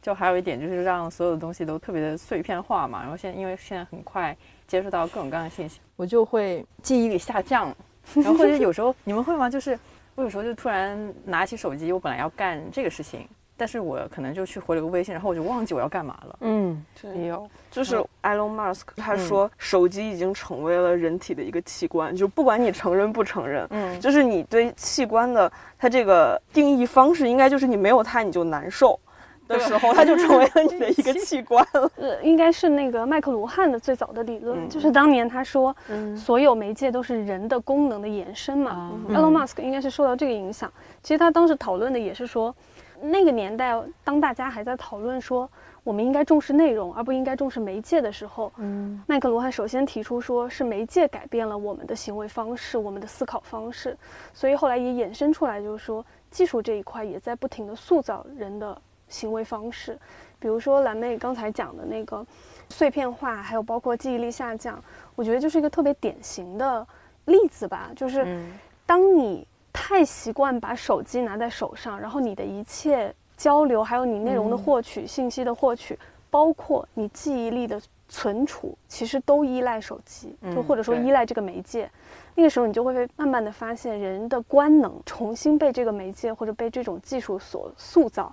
[0.00, 3.00] 就还有一点就是让所有的东西都特别的碎片化嘛。
[3.02, 7.74] 然后现在因为现在很快接触到各种各样的信息，我就会记忆力下降。
[8.16, 9.48] 然后或者有时候你们会吗？
[9.48, 9.78] 就是
[10.14, 16.36] 我有时候就突然拿起手机，我本来要干这个事情，但是我可能就去回了个微信，然后我就忘记我要干嘛了。
[16.40, 28.98] 嗯，对也有，就是 Elon Musk 他说手机已经成为了人体的一个器官，就不管你承认不承认，嗯，就是你对器官的它这个定义方式，应该就是你没有它你就难受
[29.46, 31.90] 的时候，它就成为了你的一个器官了。
[31.96, 38.70] 呃，应该是那个麦克卢汉的最早的理论，嗯就是当年他说，嗯所有媒介都是人的功能的延伸嘛。
[38.70, 40.72] 啊 Elon Musk 应该是受到这个影响。
[41.02, 42.54] 其实他当时讨论的也是说，
[43.00, 45.48] 那个年代当大家还在讨论说
[45.82, 53.96] 我们应该重视内容而不应该重视媒介的时候，嗯麦克罗汉首先提出说是媒介改变了我们的行为方式、我们的思考方式，
[54.32, 59.98] 所以后来也衍生出来，就是说技术这一块也在不停的塑造人的行为方式。
[60.38, 62.24] 比如说蓝妹刚才讲的那个
[62.68, 64.82] 碎片化，还有包括记忆力下降，
[65.14, 66.86] 我觉得就是一个特别典型的
[67.26, 67.90] 例子吧。
[67.94, 68.52] 就是嗯
[68.86, 75.98] 当你太习惯把手机拿在手上，然后你的一切交流，还有你内容的获取、信息的获取，
[76.30, 81.90] 包括你记忆力的存储，其实都依赖手机，就嗯或者说依赖这个媒介。
[82.36, 88.32] 那个时候，你就会慢慢的发现，人的官能重新被这个媒介或者被这种技术所塑造。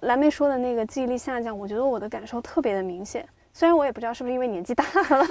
[0.00, 3.26] 蓝妹说的那个记忆力下降，我觉得我的感受特别的明显。
[3.52, 5.26] 虽然我也不知道是不是因为年纪大了，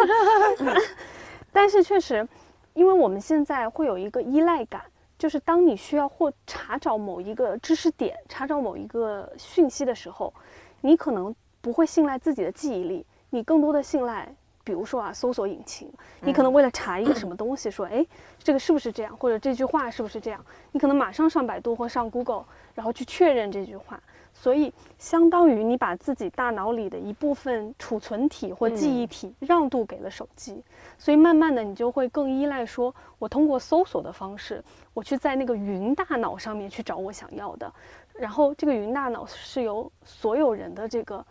[1.52, 2.26] 但是确实，
[2.74, 4.82] 因为我们现在会有一个依赖感，
[5.24, 10.34] 就是当你需要或查找某一个知识点、查找某一个讯息的时候，
[10.82, 14.28] 你可能不会信赖自己的记忆力，你更多的信赖，
[14.66, 15.90] 比如说啊，搜索引擎。
[16.20, 18.06] 你可能为了查一个什么东西，说，哎，
[18.38, 22.44] 这个是不是这样，或者这句话是不是这样，你可能马上上百度或上 Google，
[22.76, 23.98] 然后去确认这句话。
[24.44, 30.62] 所以，相当于你把自己大脑里的一部分储存体或记忆体让渡给了手机，
[30.98, 34.62] 所以慢慢的你就会更依赖说，我通过搜索的方式，
[34.94, 37.74] 我去在那个云大脑上面去找我想要的，
[38.16, 41.26] 然后这个云大脑是由所有人的这个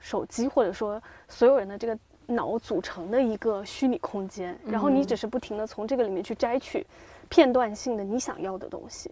[0.00, 6.84] 手机或者说所有人的这个脑组成的一个虚拟空间，然后你只是不停的从这个里面去摘取
[7.28, 9.08] 片段性的你想要的东西，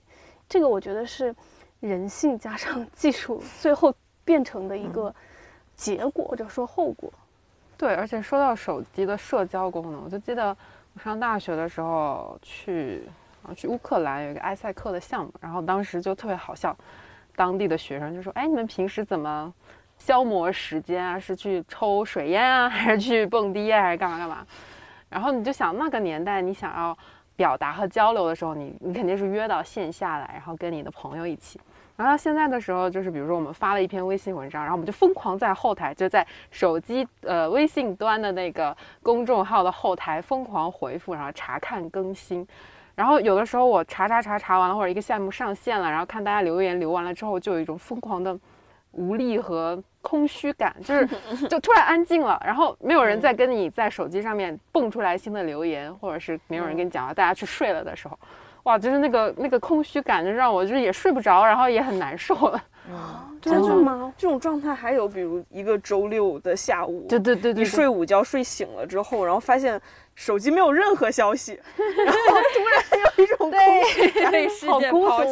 [0.49, 1.33] 这个我觉得是
[1.81, 5.15] 人性加上技术最后变成的一个
[5.75, 7.13] 结果或者说后果。
[7.77, 10.57] 对，而且说到手机的社交功能，我就记得
[10.95, 13.03] 我上大学的时候去，
[13.43, 16.75] 啊去乌克兰有一个埃塞克的项目，然后当时就特别好笑，
[17.35, 19.53] 当地的学生就说：“哎，你们平时怎么
[19.99, 21.19] 消磨时间啊？
[21.19, 24.47] 是去抽水烟啊，还是去蹦迪啊，还是干嘛干嘛？”
[25.11, 26.97] 然后你就想那个年代，你想要
[27.37, 31.61] 表达和交流的时候，你你肯定是约到线下来，然后跟你的朋友一起。
[31.97, 42.47] 然后现在的时候，就是比如说我们发了一篇微信文章，然后我们就疯狂在后台，就在手机呃微信端的那个公众号的后台疯狂回复，然后查看更新。
[42.97, 48.37] 然后有的时候我查查查查完了，或者一个项目上线了，然后看大家留言留完了之后，就有一种疯狂的
[48.95, 51.09] 无力和空虚感， 就是
[51.49, 58.19] 就突然安静了，然后没有人再跟你在手机上面蹦出来新的留言，或者是没有人跟你讲话，大家去睡了的时候。
[58.65, 62.63] 哇，就是那个那个空虚感，就让我就是也睡不着，然后也很难受了。
[63.53, 64.13] 真的吗？
[64.17, 69.81] 这种状态还有，比如一个周六的下午，对对对对，你睡午觉睡醒了之后，然后发现
[70.15, 72.21] 手机没有任何消息， 然后
[72.55, 75.31] 突然有一种空虚感，被世界抛弃。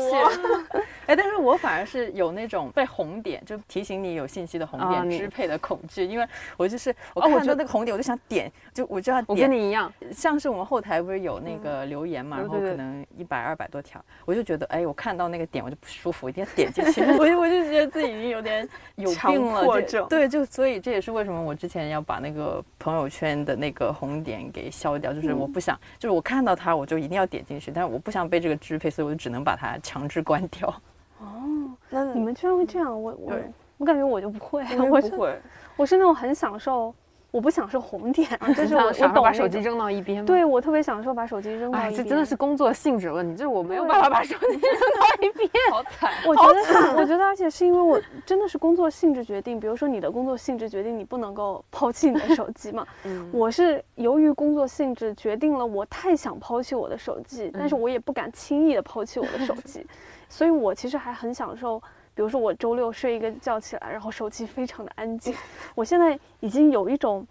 [1.04, 9.26] 哎，但是我反而是有那种被红点，就提醒你有信息的红点支配的恐惧，因为我就是我看到那个红点，我就想点，就我就要点。
[9.28, 17.02] 我跟你一样，像是我们后台不是有那个留言嘛，然后可能一百二百多条，我就觉得哎，我看到那个点我就不舒服，一定要点进去。
[17.18, 19.64] 我就我就觉得自己已经有点 有病了，
[20.08, 30.68] 对，就所以这也是为什么我之前要把那个朋友圈的那个红点给消掉，就是我不想，就是我看到它我就一定要点进去，但是我不想被这个支配，所以我就只能把它强制关掉。
[31.20, 32.90] 哦，那你们居然会这样？
[32.90, 33.32] 我我
[33.78, 35.40] 我感觉我就不会，我不会，
[35.76, 36.94] 我是那种很享受，
[37.32, 40.24] 我不享受红点， 就是我我把手机扔到一边。
[40.24, 41.94] 对我特别享受把手机扔到一边。
[41.94, 46.12] 这真的是工作性质问题，就是我没有办法把手机扔到 一边，好惨。
[46.26, 49.58] 我觉得，我觉得，而且是因为我真的是工作性质决定。
[49.58, 52.86] 比如说你的工作性质决定你不能够抛弃你的手机嘛。
[53.04, 53.30] 嗯。
[53.32, 59.86] 我是由于工作性质决定了我太想抛弃我的手机，但是我也不敢轻易的抛弃我的手机。
[60.28, 61.82] 所以，我其实还很享受，
[62.14, 65.34] 比如说我周六睡一个觉起来，然后手机非常的安静。
[65.74, 67.26] 我现在已经有一种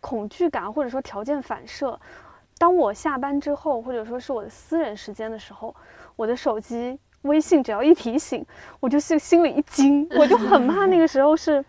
[0.00, 1.98] 恐惧感，或者说条件反射。
[2.58, 5.74] 当我下班之后，或者说是我的私人时间的时候，
[6.16, 8.44] 我的手机微信只要一提醒，
[8.80, 11.64] 我就心心里一惊，我就很怕那个时候是，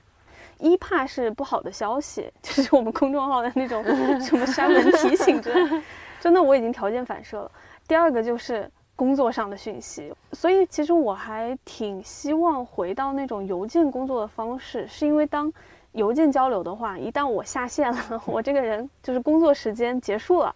[0.57, 3.83] 一怕是不好的消息，就是我们公众号的那种
[4.19, 5.83] 什么 删文提醒之类，
[6.19, 7.51] 真的我已经条件反射了。
[7.87, 8.69] 第二个就是。
[8.97, 15.53] 工作上的讯息，所以其实我还挺希望回到那种邮件工作的方式，是因为当
[15.93, 20.53] 邮件交流的话，一旦我下线了， 我这个人就是工作时间结束了，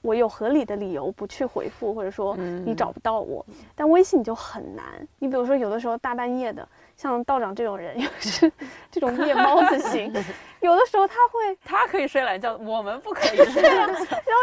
[0.00, 4.84] 我有合理的理由不去回复，或者说你找不到我，但微信就很难。
[5.18, 6.66] 你比如说有的时候大半夜的。
[7.00, 8.52] 像道长这种人，又是
[8.90, 10.12] 这种夜猫子型，
[10.60, 13.62] 有的时候他会， 他可以睡懒觉，我们不可以 睡。
[13.62, 13.94] 然后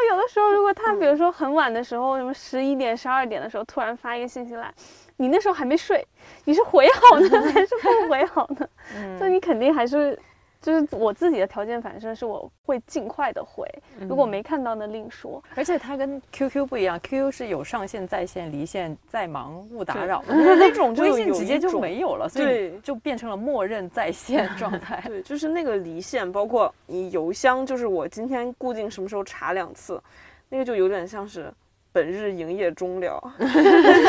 [0.09, 4.73] 有的时候，如果他比如说很晚的时候，什么十一点、十二点的时候，突然发一个信息来，
[5.17, 6.03] 你那时候还没睡，
[6.45, 8.67] 你是回好呢，还是不回好呢？
[9.19, 10.17] 所以你肯定还是。
[10.67, 13.65] 就是我自己的条件反射是我会尽快的回，
[14.01, 15.41] 如果没看到那另说。
[15.55, 25.01] 而且它跟 QQ 不一样，QQ 是有上线、在线、离线、在忙、勿打扰，那种微信直接就没有了，所以就变成了默认在线 状态。
[25.07, 30.03] 对，就是那个离线，包括你邮箱，就是我今天固定什么时候查两次，
[30.49, 31.49] 那个就有点像是。
[31.97, 33.19] 本日营业终了，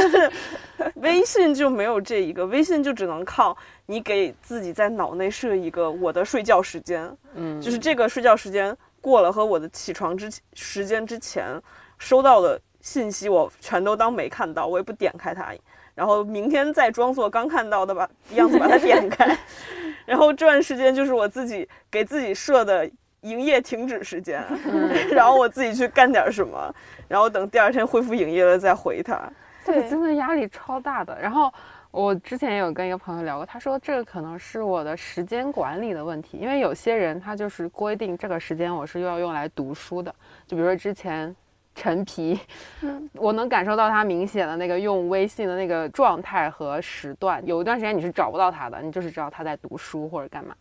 [0.96, 11.59] 微信就没有这一个，微信就只能靠你给自己在脑内设一个我的睡觉时间，嗯，就是这个睡觉时间过了和我的起床之时间之前
[11.96, 15.51] 收到的信息，我全都当没看到，我也不点开它，
[15.94, 19.35] 然后明天再装作刚看到的吧样子把它点开，
[20.05, 22.87] 然后这段时间就是我自己给自己设的。
[23.22, 24.44] 营业停止时间
[25.12, 26.74] 然后我自己去干点什么，
[27.09, 29.20] 然后等第二天恢复营业了再回他。
[29.64, 31.18] 对，真的压力超大的。
[31.20, 31.52] 然后
[31.90, 40.14] 我之前也有跟一个朋友聊过，他说这个可能是我的时间管理的问题，因为有些人他就是规定这个时间我是又要用来读书的，
[40.46, 41.35] 就比如说之前
[41.74, 42.38] 陈皮，
[43.12, 50.54] 我能感受到他明显的那个用微信的那个状态和时段，有一段时间你是找不到他的，你就是知道他在读书或者干嘛。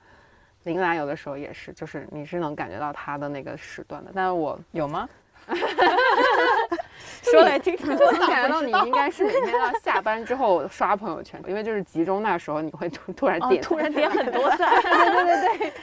[0.67, 5.07] 林兰有的时候也是，就是你是能感觉到他的那个时段的，但是我有吗？
[7.23, 7.89] 说来听听。
[7.89, 14.69] 我能感觉到你应该是每天要下班之后刷朋友圈，因为就是集中那时候你会突突然点，突然点很多赞。
[14.83, 14.91] 对
[15.23, 15.73] 对对对。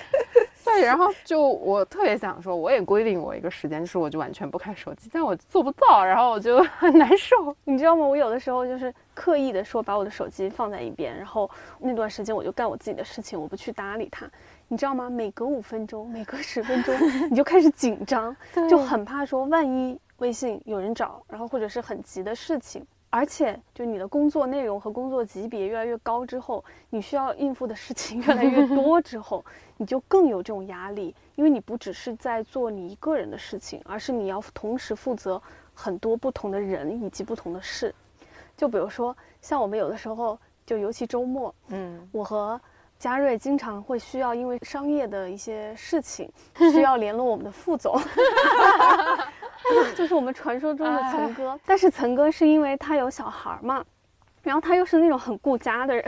[0.64, 7.54] 对，然后就我特别想说，我也规定我一个时间，就是我就完全不看手机，但我做不到，然后我就很 难受。
[7.64, 8.04] 你知道吗？
[8.06, 11.48] 我有的时候就是刻意的说把我的手机放在一边，然后
[11.78, 14.30] 那段时间我就干我自己的事情，我不去搭理他。
[14.68, 15.08] 你知道吗？
[15.08, 16.94] 每隔五分钟，每隔十分钟，
[17.30, 18.36] 你就开始紧张，
[18.68, 22.84] 就很怕说万一微信有人找，然后或者是很急的事情。
[23.10, 29.44] 而且，就你的工作内容和工作级别越来越高之后，你需要应付的事情越来越多之后，
[29.76, 35.40] 你就更有这种压力，因为你不只是在做你一个人的事情，而是你要同时负责
[35.72, 37.94] 很多不同的人以及不同的事。
[38.56, 42.60] 就比如说，像我们有的时候，就尤其周末，嗯，我和
[42.98, 46.30] 嘉瑞经常会需要因为商业的一些事情，
[46.72, 48.00] 需要联络我们的副总。
[49.96, 53.82] 就是我们传说中的岑哥，但是岑哥是因为他有小孩嘛，
[54.42, 56.04] 然后他又是那种很顾家的人，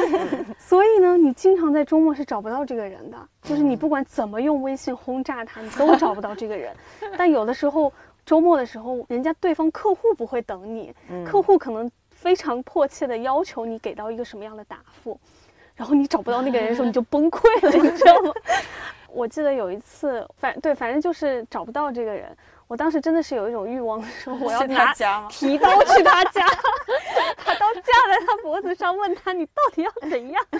[0.58, 6.76] 所以呢，你经常在周末是找不到这个人的，就是你不管怎么用微信轰炸他，你都找不到这个人。
[7.16, 7.90] 但有的时候
[8.30, 10.94] 周末的时候，人家对方客户不会等你，
[11.26, 15.18] 客户可能非常迫切的要求你给到一个什么样的答复，
[15.74, 18.32] 然后你找不到那个人的时候，你就崩溃了，你知道吗？
[19.10, 22.30] 我记得有一次，反对，反正就是找不到这个人。
[22.68, 25.26] 我当时真的是有一种欲望，说我要是拿他家？
[25.28, 26.46] 提刀去他家，
[27.44, 30.40] 把刀架在他脖子上，问他你到底要怎样？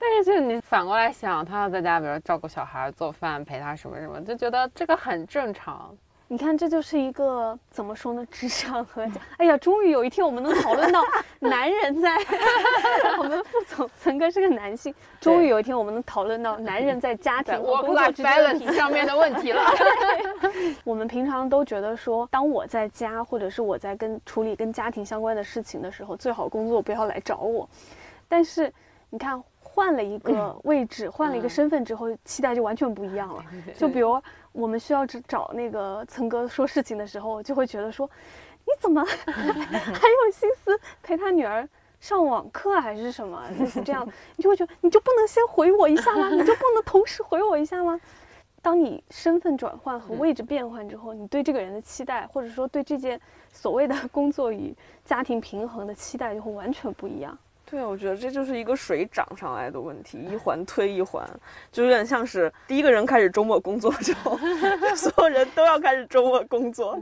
[0.00, 5.96] 但是就是你反过来想，他要在家，比如照顾小孩、做饭、陪他什么什么，就觉得这个很正常。
[6.32, 8.24] 你看，这就是一个怎么说呢？
[8.30, 9.14] 职场和家。
[9.38, 11.02] 哎呀，终于有一天我们能讨论到
[11.40, 12.16] 男人在
[13.18, 19.60] 我们副总曾哥是个男性，终于有一天我们能讨论到男人在家庭工作之间的上面的问题了。
[20.84, 27.68] 我们平常都觉得说，当我在家，或者是我在跟处理跟家庭相关的事情的时候，最好工作不要来找我。
[28.28, 28.72] 但是
[29.08, 33.44] 你看，换了一个位置，换了一个身份之后，期待就完全不一样了。
[33.78, 34.20] 就比如
[34.52, 38.08] 我们需要找找那个岑哥说事情的时候，就会觉得说，
[38.64, 41.68] 你怎么 还有心思陪他女儿？
[42.00, 46.30] 上网课还是什么，就是这样， 你就会觉得你就不能先回我一下吗？
[46.30, 48.00] 你就不能同时回我一下吗？
[48.62, 53.20] 当你身份转换和位置变换之后，你对这个人的期待，或者说对这件
[53.52, 57.38] 所谓的工作与家庭平衡的期待，就会完全不一样。
[57.70, 61.24] 对，我觉得这就是一个水涨上来的问题，一环推一环，
[61.70, 64.36] 就有点像是第一个人开始周末工作之后，
[64.96, 67.00] 所有人都要开始周末工作，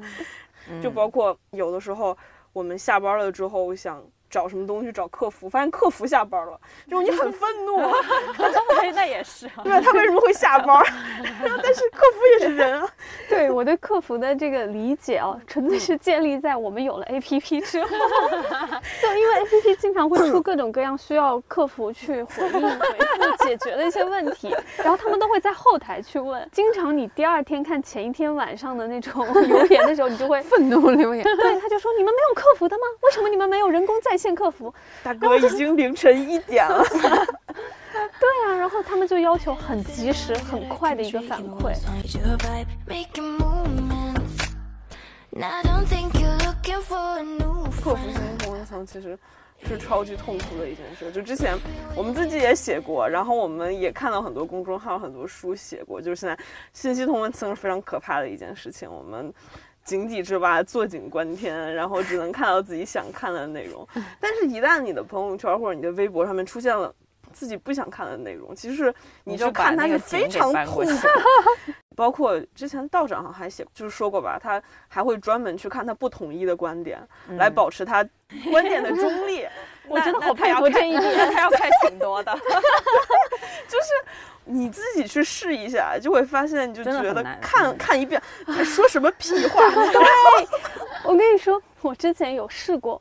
[0.82, 2.16] 就包括有的时候
[2.52, 4.04] 我们下班了之后想。
[4.30, 7.78] 找什么东西找客服，发现客服下班了，这种你很愤怒，
[8.80, 10.82] 哎，那也是啊，对他为什么会下班？
[11.62, 12.88] 但是客服也是人啊。
[13.28, 26.46] 对我对客服的这个理解啊，纯粹是建立在我们有了 APP 之后，就因为 APP 经常会出各种各样需要客服去回应、回复、解决的一些问题，然后他们都会在后台去问。
[26.52, 31.22] 经常你第二天看前一天晚上的那种留言的时候，你就会愤怒留言。
[31.22, 32.82] 对，他就说你们没有客服的吗？
[33.02, 34.74] 为什么你们没有人工在线客服？
[35.02, 36.84] 大哥已经凌晨一点了。
[38.20, 41.72] 对啊，然后他们就要求很及时、很快的一个反馈。
[47.80, 48.12] 客服 friend.
[48.12, 49.18] 性同文层其实
[49.66, 51.10] 是超级痛苦的一件事。
[51.12, 51.56] 就之前
[51.96, 56.38] 我们自己也写过，然后我们也看到很多公众号、很多书写过，就是现在
[56.72, 58.90] 信息同文层是非常可怕的一件事情。
[58.90, 59.32] 我们
[59.88, 63.88] 井底之蛙，坐井观天，然后只能看到自己想看的内容。
[64.20, 66.94] 但是，一旦你的朋友圈或者你的微博上面出现了
[67.32, 70.94] 自己不想看的内容，其实你去就看它是那个非常痛苦的。
[71.96, 77.00] 包括之前道长好像还写，就是说过吧，他还会专门去看他不统一的观点，
[77.38, 78.06] 来保持他
[78.52, 79.46] 观点的中立。
[79.88, 81.32] 我真的好佩服他要看这一点。
[81.32, 82.38] 他要看挺多的，
[84.50, 89.60] 你自己去试一下，就会发现，你就觉得看嗯看一遍，还说什么屁话。
[89.92, 90.02] 对
[91.04, 93.00] 我跟你说，我之前有试过，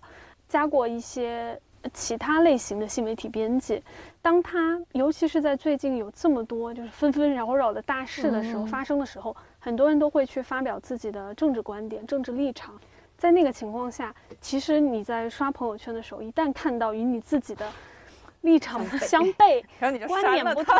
[0.49, 1.59] 加过一些
[1.93, 3.81] 其他类型的新媒体编辑。
[4.21, 12.77] 当他尤其是在最近有这么多就是纷纷扰扰的大事的时候、发生的时候，很多人都会去发表自己的政治观点、政治立场。
[13.17, 17.65] 在那个情况下，其实你在刷朋友圈的时候，一旦看到与你自己的
[18.41, 20.75] 立场相悖、 然后你就观点不同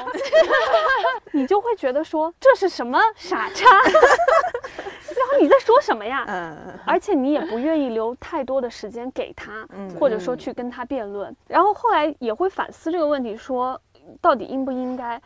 [1.33, 6.23] 你就会觉得说这是什么傻叉，然后你在说什么呀？
[6.27, 11.35] 嗯，而且你也不愿意留太多的时间给他，嗯或者说去跟他辩论。
[11.47, 13.79] 然后后来也会反思这个问题，说
[14.21, 15.21] 到底应不应该？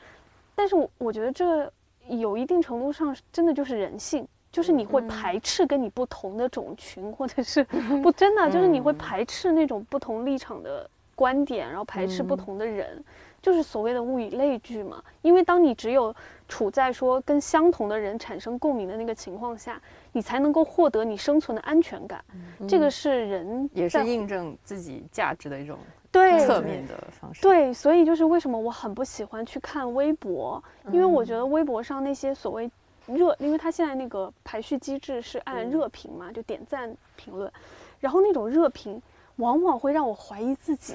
[0.56, 1.72] 但是我我觉得这
[2.08, 7.64] 有一定程度上真的就是人性，就是你会排斥跟你不同的种群，或者是
[8.04, 10.90] 不真的就是你会排斥那种不同立场的
[11.22, 13.04] 观点，然后排斥不同的人。
[13.44, 15.04] 就是所谓的物以类聚嘛。
[15.22, 16.16] 因为当你只有
[16.48, 19.80] 处在说跟相同的人产生共鸣的那个情况下，
[20.12, 22.24] 你才能够获得你生存的安全感。
[22.68, 25.78] 这个是人也是在印证自己价值的一种
[26.12, 27.42] 对侧面的方式。
[27.44, 32.70] 对，所以就是为什么我很不喜欢去看微博，因为我觉得微博上那些所谓
[33.08, 37.52] 热，因为它现在那个排序机制是按热评嘛，就点赞评论，
[38.00, 39.02] 然后那种热评
[39.38, 40.94] 往往会让我怀疑自己，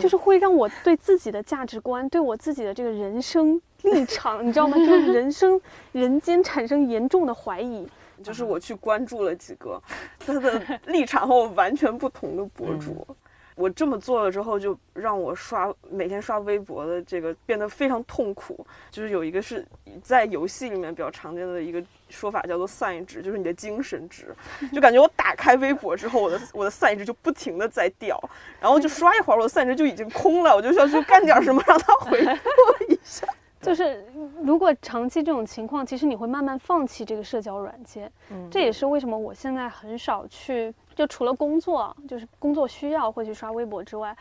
[0.00, 4.76] 就是会让我对自己的价值观、对我自己的这个人生立场，你知道吗？
[4.80, 5.60] 就是人生
[5.92, 7.86] 人间产生严重的怀疑。
[8.22, 9.82] 就是我去关注了几个
[10.20, 13.06] 他的立场和我完全不同的博主。
[13.54, 18.66] 我这么做了之后，就让我刷每天刷微博的这个变得非常痛苦。
[18.90, 19.64] 就是有一个是
[20.02, 24.34] 在游戏里面比较常见的一个说法，叫做散值，就是你的精神值。
[24.72, 28.18] 就感觉我打开微博之后，我的我的散值就不停的在掉，
[28.60, 33.26] 然后就刷一会儿，我的散值就已经空了，我就需要去干点什么让它回复一下。
[33.62, 34.04] 就是
[34.42, 38.12] 如果长期这种情况，其实你会慢慢放弃这个社交软件。
[38.30, 44.16] 嗯这也是为什么我现在很少去，就除了工作，就是工作需要会去刷微博之外，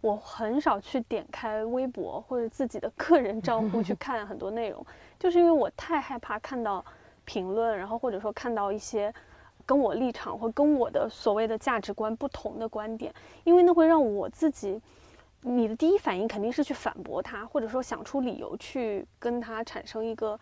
[0.00, 4.84] 我很少去点开微博或者自己的个人账户去 看很多内容，
[5.18, 6.84] 就是因为我太害怕看到
[7.24, 9.12] 评论，然后或者说看到一些
[9.66, 13.12] 跟我立场或跟我的所谓的价值观不同的观点，
[13.44, 14.80] 因为那会让我自己。
[15.40, 20.38] 你的第一反应肯定是去反驳他，或者说想出理由去跟他产生一个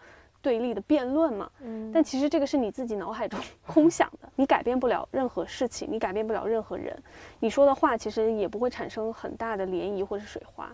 [0.47, 1.51] 对立的辩论嘛。
[1.61, 6.97] 嗯但其实这个是你自己脑海中 空想的，你改变不了任何事情，你改变不了任何人，
[7.41, 10.73] 你说的话其实也不会产生很大的涟漪或者水花。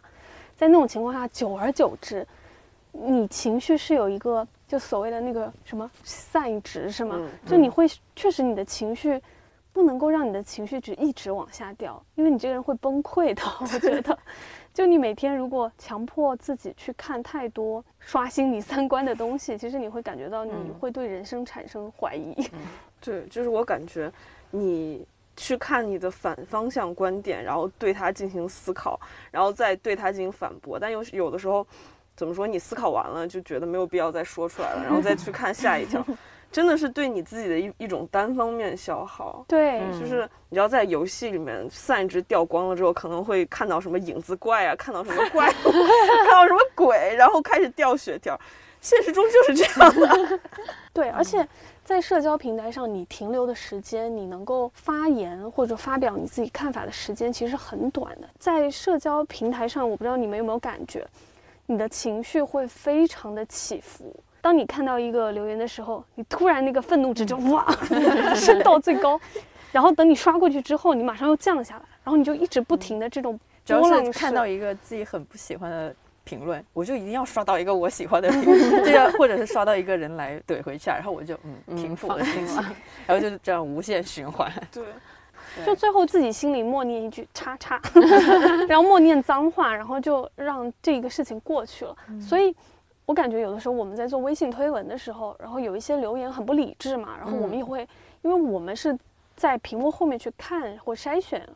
[0.55, 2.27] 在那种情况下，久而久之，
[2.93, 7.17] 你情绪是有一个就所谓的那个什么散值是吗？
[7.19, 9.19] 嗯就你会确实你的情绪
[9.73, 13.43] 不能够让你的情绪值一直往下掉，因为你这个人会崩溃的。
[13.61, 14.19] 我觉得，
[14.73, 22.35] 就你每天如果强迫自己去看太多刷新你三观的东西，其实你会感觉到你嗯会对人生产生怀疑。
[23.01, 24.11] 对，就是我感觉
[24.51, 25.07] 你
[25.37, 28.99] 去看你的反方向观点，然后对它进行思考，
[29.31, 30.79] 然后再对它进行反驳。
[30.79, 31.67] 但有有的时候，
[32.17, 32.47] 怎么说？
[32.47, 36.05] 你思考完了就觉得没有必要再说出来了，然后再去看下一条，
[36.53, 39.45] 真的是对你自己的一一种单方面消耗。
[39.49, 45.73] 对，嗯就是你知道，在游戏里面散值掉光了之后，可能会看到什么影子怪啊，看到什么怪物，
[46.27, 48.39] 看到什么鬼，然后开始掉血条。
[48.83, 50.41] 现实中就是这样的。
[50.93, 51.47] 对，而且
[51.85, 58.29] 在社交平台上，你停留的时间，你能够发言或者发表你自己看法的时间，其实很短的。
[58.41, 61.07] 在社交平台上，我不知道你们有没有感觉，
[61.67, 64.13] 你的情绪会非常的起伏。
[64.43, 67.65] 当你看到一个留言的时候，你突然那个愤怒值就哇
[68.37, 69.19] 升到最高，
[69.71, 82.57] 然后等你刷过去之后，你马上又降下来，然后你就一直不停的这种只要波浪式是看到一个自己很不喜欢的评论，我就一定要刷到一个我喜欢的评论，这样或者是刷到一个人来怼回去啊，然后我就嗯平复我的心情，
[83.07, 84.51] 然后就是这样无限循环。
[84.73, 84.85] 对，
[85.65, 87.81] 就最后自己心里默念一句“叉叉”，
[88.69, 91.97] 然后默念脏话，然后就让这个事情过去了。
[92.21, 92.55] 所以，
[93.05, 97.87] 我感觉有的时候我们在做微信推文的时候，然后有一些留言很不理智嘛，然后我们也会，
[98.23, 98.97] 因为我们是
[99.37, 101.47] 在屏幕后面去看或筛选，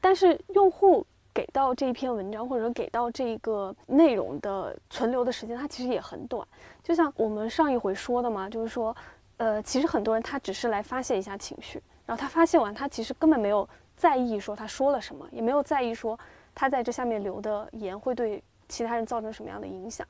[0.00, 6.46] 但是用户给到这一篇文章或者给到这个内容的存留的时间，它其实也很短。
[6.82, 8.94] 就像我们上一回说的嘛，就是说，
[9.36, 16.18] 呃，其实很多人他只是来发泄一下情绪，然后他发泄完，他其实根本没有在意说他说了什么，也没有在意说
[16.54, 20.04] 他在这下面留的言会对其他人造成什么样的影响，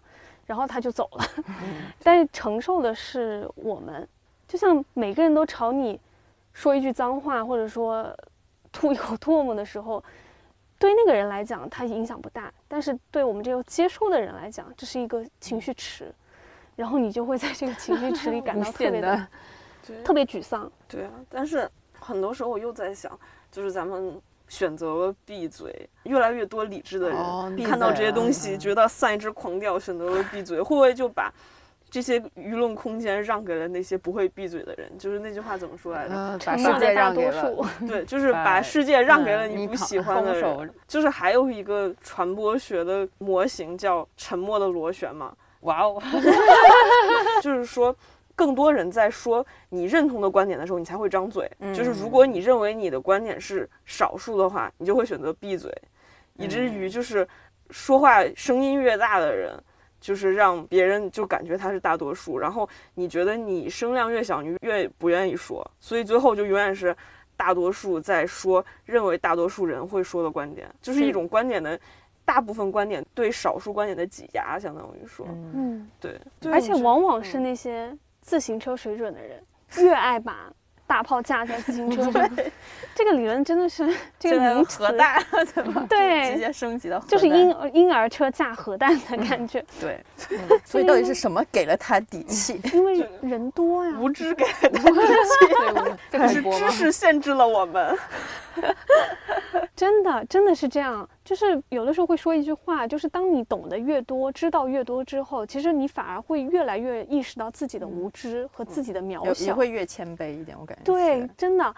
[0.49, 1.25] 然后他就走了。
[2.03, 4.09] 但是承受的是我们，
[4.49, 6.01] 就像每个人都朝你
[6.53, 8.13] 说一句脏话，或者说
[8.73, 10.03] 吐一口唾沫的时候，
[10.79, 16.13] 对那个人来讲他影响不大，但是对我们这个接收的人来讲，这是一个情绪池，
[16.77, 19.29] 然后你就会在这个情绪池里感到特别的
[19.87, 20.71] 的，特别沮丧。
[20.89, 23.19] 对啊，但是很多时候我又在想，
[23.51, 24.19] 就是咱们
[24.49, 31.33] 选择了闭嘴，越来越多理智的人、哦看到这些东西，觉得丧一只狂掉，选择了闭嘴，会不会就把
[31.91, 34.91] 这些舆论空间让给了那些不会闭嘴的人？
[34.99, 36.15] 就是那句话怎么说来着？
[36.15, 40.71] 呃，把世界让给了数， 对，就是把把世界让给了嗯你不喜欢的人。
[40.87, 46.03] 就是还有一个传播学的模型叫沉默的螺旋嘛，哇哦，
[47.43, 47.95] 就是说，
[48.39, 51.51] 更多人在说你认同的观点的时候，你才会张嘴。
[51.59, 55.77] 嗯就是如果你认为你的观点是少数的话，你就会选择闭嘴，
[56.35, 57.27] 以至于就是
[57.71, 59.53] 说话声音越大的人，
[60.01, 66.97] 就是让别人就感觉他是大多数，然后你觉得你声量越小，你越不愿意说，所以最后就永远是。
[67.41, 71.79] 大多数在说认为大多数人会说的观点，就是一种观点的
[72.25, 76.21] 大部分观点对少数观点的挤压，相当于说，嗯，嗯，对，
[76.51, 77.25] 而且往往嗯。
[77.25, 77.97] 是那些
[78.29, 79.43] 自行车水准的人，
[79.79, 80.53] 越爱把
[80.87, 82.31] 大炮架在自行车上。
[82.95, 85.23] 这个理论真的是这个名词核弹
[85.55, 85.87] 对吧？
[85.89, 90.05] 对直接升级到就是婴儿婴儿车架核弹的感觉，对，
[90.63, 92.61] 所以到底是什么给了他底气？
[92.75, 93.97] 因为人多呀。
[93.99, 96.71] 无知给 的底气，是知？
[96.71, 97.97] 识限制了我们。
[99.75, 101.09] 真的，真的是这样。
[101.29, 109.53] 就是有的时候会说一句话，就是当你懂得越多，知道越多之后，其实你反而会越来越意识到自己的无知和自己的渺小也。
[109.53, 111.75] 会越谦卑一点，我感觉对，真的，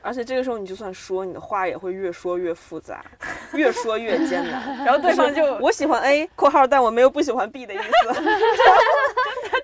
[0.00, 3.04] 而且这个时候，你就算说，你的话也会越说越复杂，
[3.52, 4.86] 越说越艰难。
[4.86, 8.22] 然后对方就 我喜欢 A（ 括号），但我没有不喜欢 B 的意思。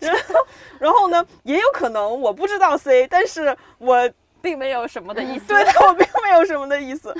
[0.06, 0.34] 然后，
[0.78, 4.10] 然后呢，也有可能我不知道 C，但是我
[4.42, 5.48] 并没有什么的意思。
[5.48, 7.14] 对，但 我并没有什么的意思。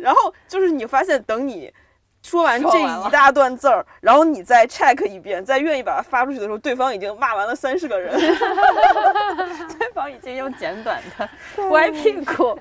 [0.00, 1.72] 然后就是你发现，等你
[2.22, 8.12] 说完这一大段字儿，然后你再 check 一遍，再愿意把它发出去的时候，对方已经骂完了三十个人。
[9.78, 11.28] 对方已经用简短的
[11.70, 12.58] 歪屁股、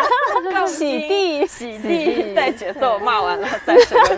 [0.66, 4.16] 洗地洗地带节奏骂完了三十个人，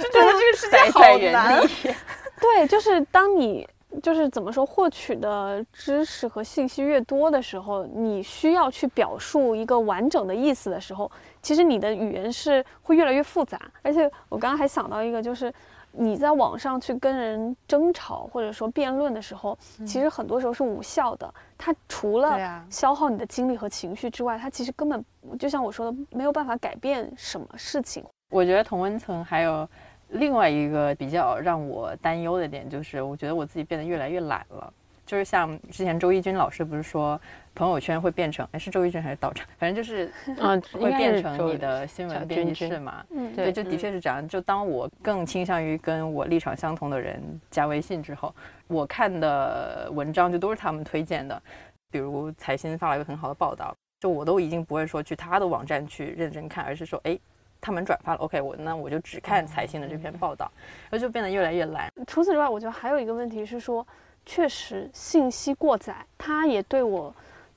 [0.00, 1.66] 就觉得这个世界好难。
[1.66, 1.94] 地。
[2.40, 3.68] 对，就是当你
[4.02, 11.10] 就是怎么说，获取的知识和信息越多的时候，你需要去表述一个完整的意思的时候，
[11.42, 13.58] 其实你的语言是会越来越复杂。
[13.82, 15.52] 而且我刚刚还想到一个，就是
[15.92, 21.32] 你在网上去跟人争吵或者说辩论的时候，其实很多时候是无效的。
[21.56, 25.04] 它除了消耗你的精力和情绪之外，它其实根本
[25.38, 28.04] 就像我说的，没有办法改变什么事情。
[28.30, 29.66] 我觉得同温层还有
[30.10, 34.72] 另外一个比较让我担忧的点，就是我觉得我自己变得越来越懒了。
[35.06, 37.18] 就是像之前周一军老师不是说
[37.54, 43.02] 朋友圈会变成，哎是周一军还是道长，反正就是 嗯，会变成你的新闻编辑室嘛。
[43.10, 44.28] 嗯，对，就的确是这样。
[44.28, 48.34] 就当我更倾向于跟我立场相同的人加微信之后，
[48.66, 51.42] 我看的文章就都是他们推荐的。
[51.90, 57.18] 比如财新发了一个很好的报道，就我都已经不会说去他的网站去认真看，而是说，哎，
[57.60, 60.50] 他们转发了，OK，我那我就只看财新的这篇报道，
[60.90, 61.92] 然后就变得越来越懒。
[62.06, 63.86] 除此之外，我觉得还有一个问题是说，
[64.24, 67.14] 确实信息过载，它也对我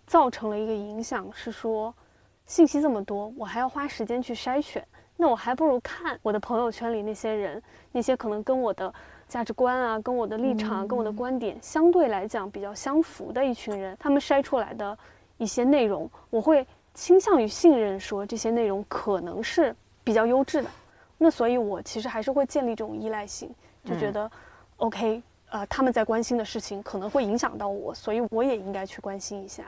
[0.07, 1.93] 造成了一个影响，是说
[2.45, 4.85] 信息这么多，我还要花时间去筛选，
[5.17, 8.93] 那我还不如看我的朋友圈里那些人，那些可能跟我的
[9.27, 14.97] 价值观啊、跟我的立场啊、跟我的观点相对来讲比较相符的一群人，他们筛出来的
[15.37, 19.73] 一些内容，我会倾向于信任说这些内容可能是
[20.11, 20.69] 比较优质的。
[21.17, 23.49] 那所以，我其实还是会建立这种依赖性，
[23.85, 24.29] 就觉得、
[24.75, 29.63] OK，呃，他们在关心的事情可能会影响到我，所以我也应该去关心一下。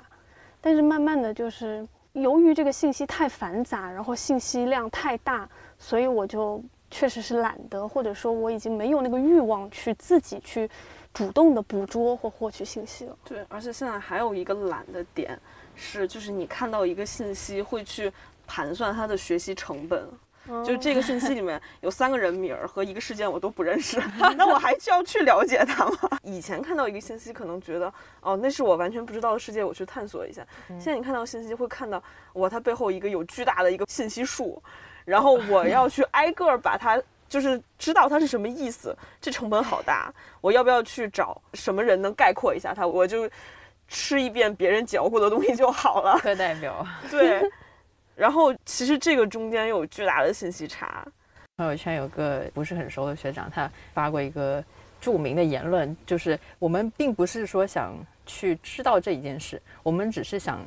[0.59, 5.47] 但是慢慢的就是由于这个信息太繁杂，然后信息量太大，
[5.79, 10.69] 所以我就确实是懒得，或者说我已经没有那个欲望去自己去
[11.13, 13.15] 主动的捕捉或获取信息了。
[13.23, 15.39] 对，而且现在还有一个懒的点
[15.75, 18.11] 是，就是你看到一个信息会去
[18.47, 20.09] 盘算它的学习成本。
[20.47, 24.01] 就是这个信息里面有三个人名儿和一个事件我都不认识，
[24.37, 25.97] 那我还需要去了解它吗？
[26.23, 30.45] 以前看到一个信息，可能觉得哦，那是我完全不知道的世界，我去探索一下。
[30.69, 34.61] 现在你看到信息，会看到哇，它背后一个有巨大的一个信息树，
[35.05, 37.01] 然后我要去 挨个儿把它。
[37.29, 40.13] 就是知道它是什么意思，这成本好大。
[40.39, 42.85] 我要不要去找什么人能概括一下它？
[42.85, 43.27] 我就
[43.87, 46.19] 吃一遍别人嚼过的东西就好了。
[46.19, 47.41] 课代表对，
[48.15, 51.05] 然后其实这个中间有巨大的信息差。
[51.57, 54.63] 朋友圈有个不是很熟的学长，他发过一个
[54.99, 57.93] 著名的言论，就是我们并不是说想
[58.25, 60.59] 去知道这一件事，我们只是想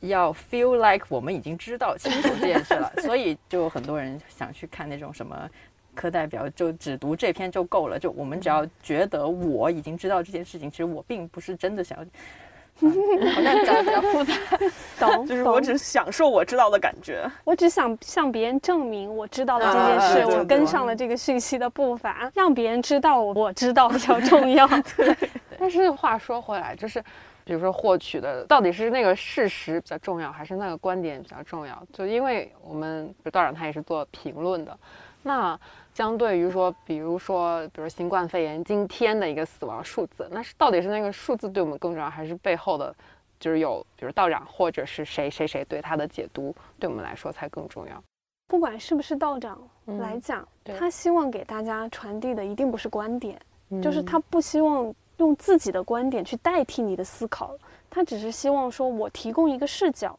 [0.00, 5.48] 要 feel like 我们已经知道清楚这件事了， 所以就有很多人想去看那种什么。
[5.94, 12.04] 课代表就只读这篇就够了，就我们只要觉得我已经知道这件事情，其实我并不是真的想要，
[12.80, 12.90] 嗯
[13.32, 14.34] 好像讲的比较复杂。
[14.98, 17.30] 懂， 就是我懂只享受我知道的感觉。
[17.44, 24.66] 我只想向别人证明我知道了这啊件事，我跟上了这个讯息的步伐，让别人知道我知道比较重要。
[24.96, 25.16] 对
[25.58, 27.00] 但是话说回来，就是
[27.44, 31.80] 比如说获取的到底是那个事实比较重要，还是那个观点比较重要？
[31.92, 34.76] 就因为我们比如道长他也是做评论的，
[35.22, 35.58] 那
[35.94, 42.94] 相对于说，比如说，比如新冠肺炎今天的一个死亡数字，那是到底是那个数字对我们更重要，还是背后的，
[43.38, 48.02] 就是有比如道长或者是谁谁谁对他的解读，对我们来说才更重要？
[48.48, 53.40] 不管是不是道长嗯来讲，对他希望给大家传递的一定不是观点，
[53.70, 57.54] 嗯就是他不希望用自己的观点去代替你的思考，
[57.90, 60.18] 他只是希望说我提供一个视角，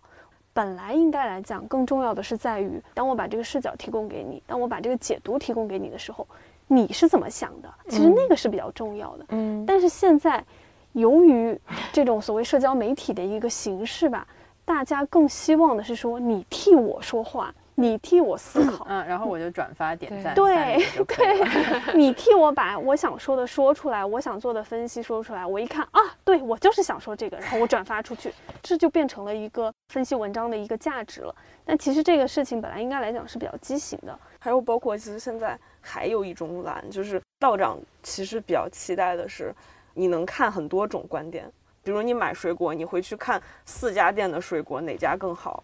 [0.53, 6.27] 本来应该来讲，更重要的是在于，当我把这个视角提供给你，当我把这个解读提供给你的时候，
[6.67, 7.73] 你是怎么想的？
[7.89, 9.25] 其实那个是比较重要的。
[9.29, 10.43] 嗯但是现在，
[10.91, 11.59] 由于
[11.91, 14.27] 这种所谓社交媒体的一个形式吧，
[14.63, 25.45] 大家更希望的是说你替我说话，你替我思考，嗯，然后我就转发点赞，对对 你替我把我想说的说出来，我想做的分析说出来。
[25.45, 31.35] 我一看啊，对我就是想说这个，然后我转发出去，这就变成了一个分析文章的一个价值了。
[31.65, 34.17] 但其实这个事情本来应该来讲是比较畸形的。
[34.39, 39.53] 还有包括，其实现在还有一种懒，就是道长其实比较期待的是，
[39.93, 41.49] 你能看很多种观点。
[41.81, 45.63] 比如你买水果，你回去看四家店的水果哪家更好，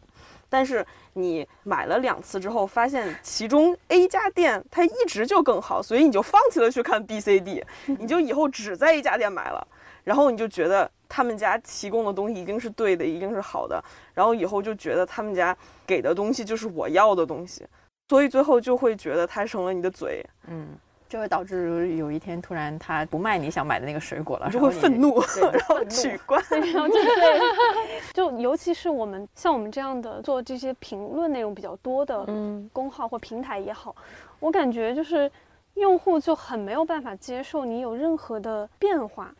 [0.50, 7.64] 但是你买了两次之后，发现其中 A 家店它一直就更好，所以你就放弃了去看 B、C、D，
[8.00, 9.66] 你就以后只在一家店买了，
[10.04, 13.84] 然后你就觉得他们家提供的东西一定是对的，一定是好的，
[14.14, 17.66] 然后以后就觉得他们家给的东西就是我要的东西，
[18.10, 20.70] 所以最后就会觉得它成了你的嘴，嗯，
[21.10, 25.20] 就会导致有一天突然他不卖你想买的那个水果了，你就会愤怒，
[25.51, 26.39] 然后取关。
[26.51, 33.95] 然后就 对，就尤其是我们像我们这样的做这些评论内容比较多的嗯公号或平台也好，
[34.39, 35.30] 我感觉就是
[35.74, 39.34] 用户就很没有办法接受你有任何的变化。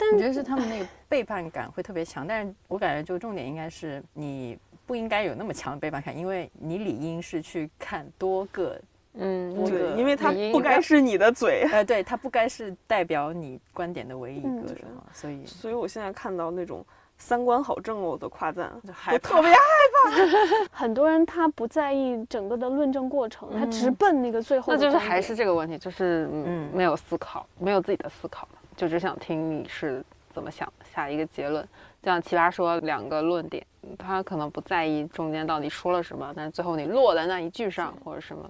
[0.00, 4.56] 但我觉得是他们那个 背叛感会特别强，但是我感觉就重点应该是你
[4.86, 8.80] 不应该有那么强的背叛感，因为你理应是去看多个，
[9.18, 11.68] 嗯，因为它不该是你的嘴。
[11.72, 16.84] 呃，对，它不该是代表你观点的唯一一嗯个什么，所以所以我现在看到那种
[17.18, 20.68] 三观好正哦的夸赞，就害怕我特别害怕。
[20.70, 28.46] 很多人他不在意整个的论证过程，他直奔那个最后那就是还是这个问题，就是嗯嗯没有思考，没有自己的思考，
[28.76, 31.66] 就只想听你是怎么想，下一个结论。
[32.00, 33.66] 就像奇葩说两个论点，
[33.98, 38.48] 他可能不在意中间到底说了什么，但是最后你落在那一句上或者什么，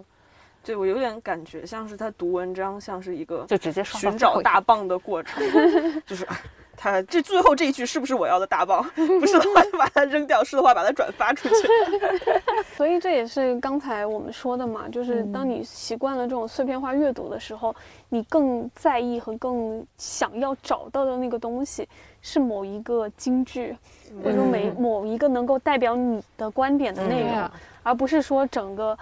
[0.68, 5.42] 对我有点感觉像是他读文章，像是一个就直接寻找大棒的过程，
[6.04, 6.36] 就是哎
[6.76, 8.84] 他这最后这一句是不是我要的大棒？
[8.94, 11.54] 不是的话就把它扔掉，是的话把它转发出去。
[12.76, 17.74] 所以这也是刚才我们说的嘛，就是当你习惯了这种碎片化阅读的时候，
[18.10, 21.88] 你更在意和更想要找到的那个东西
[22.20, 23.74] 是某一个金句，
[24.22, 27.50] 或者说每某一个能够代表你的观点的内容，
[27.82, 28.96] 而不是说整个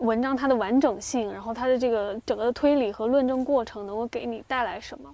[0.00, 5.08] 文章它的完整性，然后它的这个整个的推理和论证过程能够给你带来什么。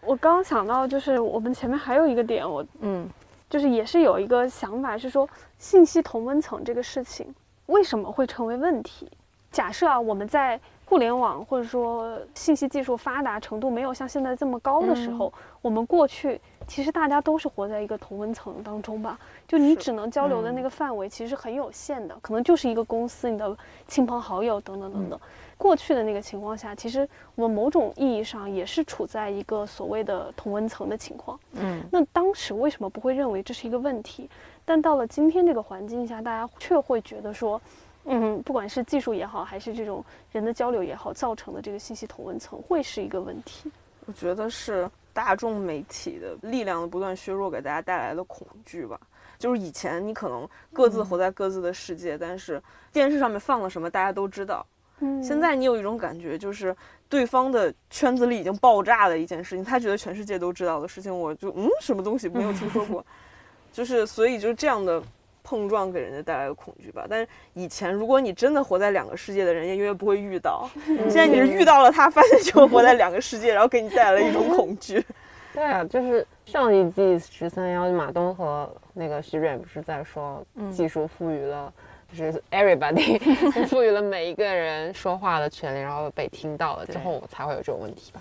[0.00, 3.08] 我刚刚想到，就是我们前面还有一个点，我嗯
[3.48, 7.32] 就是也是有一个想法是说，信息同温层这个事情
[7.66, 9.08] 为什么会成为问题？
[9.50, 23.56] 假设啊，我们在互联网或者说信息技术发达程度没有像现在这么高的时候，我们过去其实大家都是活在一个同温层当中吧，就你只能交流的那个范围其实很有限的，可能就是一个公司、你的
[23.86, 25.20] 亲朋好友等等等等。
[25.56, 31.38] 过去的那个情况下，其实我们某种意义上也是处在一个所谓的同温层的情况。
[31.52, 34.28] 嗯，那当时为什么不会认为这是一个问题？
[34.64, 37.60] 但到了今天这个环境下，大家却会觉得说，
[38.04, 43.70] 嗯，不管是技术也好，还是这种人的交流也好，造成的这个信息同温层会是一个问题。
[44.06, 49.00] 我觉得是大众媒体的力量的不断削弱给大家带来的恐惧吧。
[49.38, 52.62] 就是以前你可能各自活在各自的世界，但是
[52.92, 54.64] 电视上面放了什么大家都知道。
[55.00, 56.74] 嗯，现在你有一种感觉，就是
[57.08, 63.04] 对方的圈子里已经爆炸了一件事情，他觉得全世界都知道的事情，我就嗯什么东西没有听说过，
[63.72, 65.02] 就是所以就是这样的
[65.44, 67.06] 碰撞给人家带来的恐惧吧。
[67.08, 70.68] 但是以前如果你真的活在两个世界的人，也永远不会遇到。
[71.08, 75.04] 现在你是遇到了他，发现就活在两个世界，然后给你带来了一种恐惧。
[75.54, 81.72] 对啊，就是上一季十三幺，马东和那个徐冉不是在说技术赋予了，
[82.12, 83.20] 就是 everybody
[83.68, 88.20] 赋予了每一个人说话的权利，然后被听到了之后才会有这种问题吧。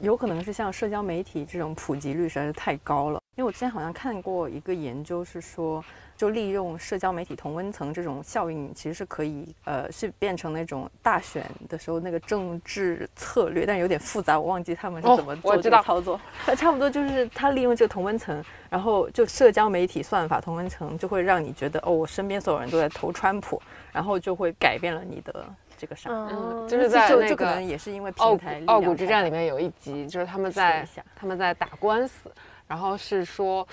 [0.00, 3.21] 有可能是像社交媒体这种普及率实在是太高了。
[3.34, 5.82] 因为我之前好像看过一个研究，是说
[6.18, 16.20] 就利用社交媒体同温层这种效应，其实是可以呃是变成那种大选的时候那个政治策略，但是有点复杂，我忘记他们是哦怎么做这个我知道操作。
[16.44, 23.60] 它差不多就是他利用这个同温层，然后就社交媒体算法同温层就会让你觉得哦，我身边所有人都在投川普，
[23.92, 25.46] 然后就会改变了你的
[25.78, 26.10] 这个啥。
[26.10, 32.30] 嗯，就是在就那个就可能也是因为傲骨平台力傲量太大骨之战里面有一集，就是他们在他们在打官司，
[32.72, 33.68] 然后是说，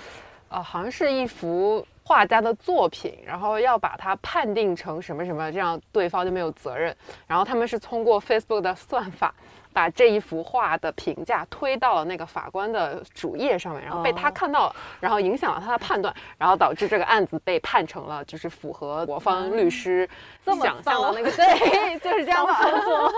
[0.49, 6.93] 呃，好像是一幅画家的作品，然后要把它判定成什么什么，这样对方就没有责任。
[7.25, 9.33] 然后他们是通过 Facebook 的算法。
[9.71, 20.09] 把这一幅画的评价推到了那个法官的主页上面，然后被他看到了，然后影响了他的判断，然后导致这个案子被判成了就是符合我方律师
[20.43, 23.13] 想象的那个， 对，就是这样操作。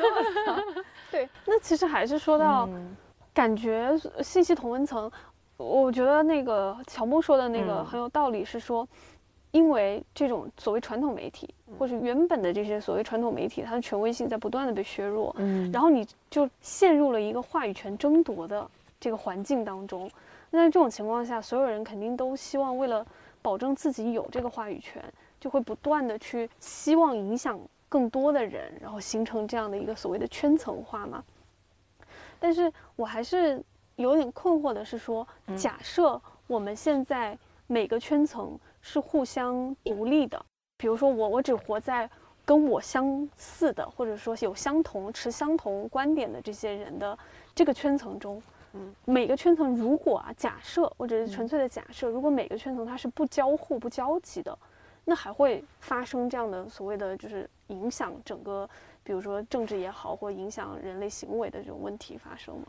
[1.12, 2.66] 对，那其实还是说到，
[3.34, 5.10] 感觉信息同温层，
[5.56, 8.86] 我觉得那个乔木说的那个很有道理，是说。
[9.52, 18.64] 因为这种所谓传统媒体，或者原本的这些所谓传统媒体，它的权威性在不断的被削弱，嗯，然后你就陷入了一个话语权争夺的
[19.00, 20.08] 这个环境当中。
[20.50, 23.04] 那在这种情况下，所有人肯定都希望为了
[23.42, 25.02] 保证自己有这个话语权，
[25.40, 27.58] 就会不断的去希望影响
[27.88, 31.24] 更多的人，然后形成这样的一个所谓的圈层化嘛。
[32.40, 33.62] 但是我还是
[33.94, 35.24] 有点困惑的是说，
[35.54, 37.38] 假设我们现在
[37.68, 38.58] 每个圈层。
[38.82, 40.42] 是互相独立的，
[40.78, 42.08] 比如说我，我只活在
[42.46, 47.18] 跟我相似的，或者说有相同持相同观点的这些人的
[47.54, 54.58] 这个圈层中，嗯，每个圈层如果啊，假设或者是纯粹的假设，如果每个圈层它是不交互、不交集的，
[55.04, 58.66] 那还会发生这样的所谓的就是影响整个，
[59.02, 62.66] 比如说政治也好，或影响人类行为的这种问题发生吗？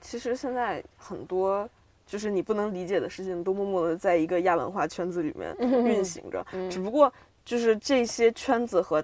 [0.00, 1.68] 其实现在很多。
[2.04, 5.56] 就是你不能理解的事情，都默默的在一个亚文化圈子里面
[5.86, 6.44] 运行着。
[6.68, 7.10] 只不过
[7.44, 9.02] 就是这些圈子和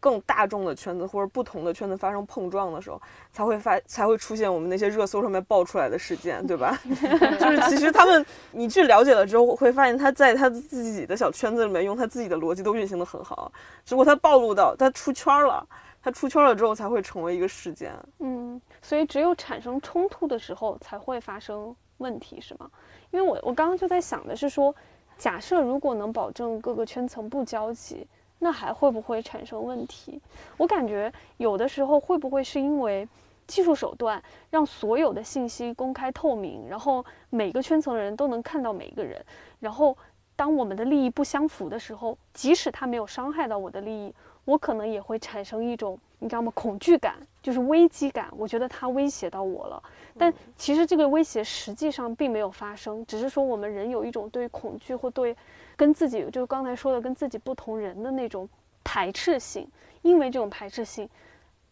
[0.00, 3.00] 更大众的圈子或者不同的圈子发生碰撞的时候，
[3.32, 6.76] 才会发才会出现我们那些热搜上面爆出来的事件，对吧？
[6.84, 13.50] 就是其实他们你去了解了之后，会发现他在他自己的小圈子里面用他自己的逻辑都运行的很好，
[13.86, 15.66] 只不过他暴露到他出圈了，
[16.04, 17.92] 它出圈了之后才会成为一个事件。
[18.18, 21.74] 嗯，所以只有产生冲突的时候才会发生。
[21.98, 22.68] 问题是吗？
[23.12, 24.74] 因为我我刚刚就在想的是说，
[25.16, 28.04] 假设如果能保证各个圈层不交集，
[28.40, 30.20] 那还会不会产生问题？
[30.56, 33.08] 我感觉有的时候会不会是因为
[33.46, 39.24] 技术手段让所有的信息公开透明，然后每个圈层的人都能看到每一个人，
[39.60, 39.96] 然后
[40.34, 44.12] 当我们的利益不相符的时候，即使他没有伤害到我的利益，
[44.44, 46.52] 我可能也会产生一种你知道吗？
[46.54, 48.28] 恐惧感，就是危机感。
[48.36, 49.82] 我觉得它威胁到我了。
[50.16, 55.36] 但其实这个威胁实际上并没有发生，只是说我们人有一种对恐惧或对
[55.76, 58.48] 跟自己，就是刚才说的跟自己不同人的那种
[58.82, 59.66] 排斥性，
[60.02, 61.08] 因为这种排斥性，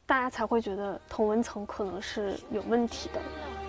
[0.06, 3.61] 大家才会觉得同文层可能是有问题的。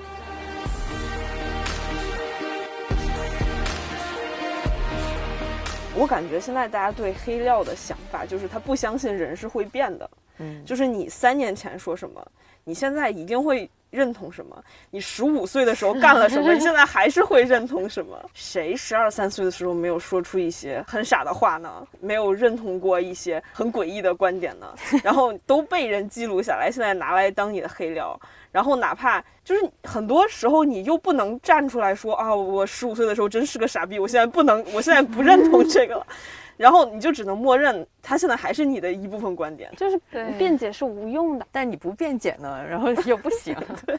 [5.95, 12.25] 我感觉现在大家对黑料的想法就是他不相信人是会变的，嗯，就是你三年前说什么，
[12.63, 13.69] 你现在一定会。
[13.93, 14.59] 认同什么？
[14.89, 16.49] 你十五岁的时候干了什么？
[16.51, 18.19] 你现在还是会认同什么？
[18.33, 21.85] 谁十二三岁的时候没有说出一些很傻的话呢？
[21.99, 24.73] 没有认同过一些很诡异的观点呢？
[25.03, 28.19] 然后都被人记录下来，现在拿来当你的黑料。
[28.51, 36.07] 然后哪怕就是很多时候你又不能站出来说啊，我十五岁的时候真是个傻逼，我现在不能，我现在不认同这个了。
[36.57, 39.99] 然后你就只能默认，他现在还是你的一部分观点，就是
[40.37, 41.47] 辩解是无用的。
[41.51, 43.55] 但你不辩解呢，然后又不行。
[43.85, 43.95] 对，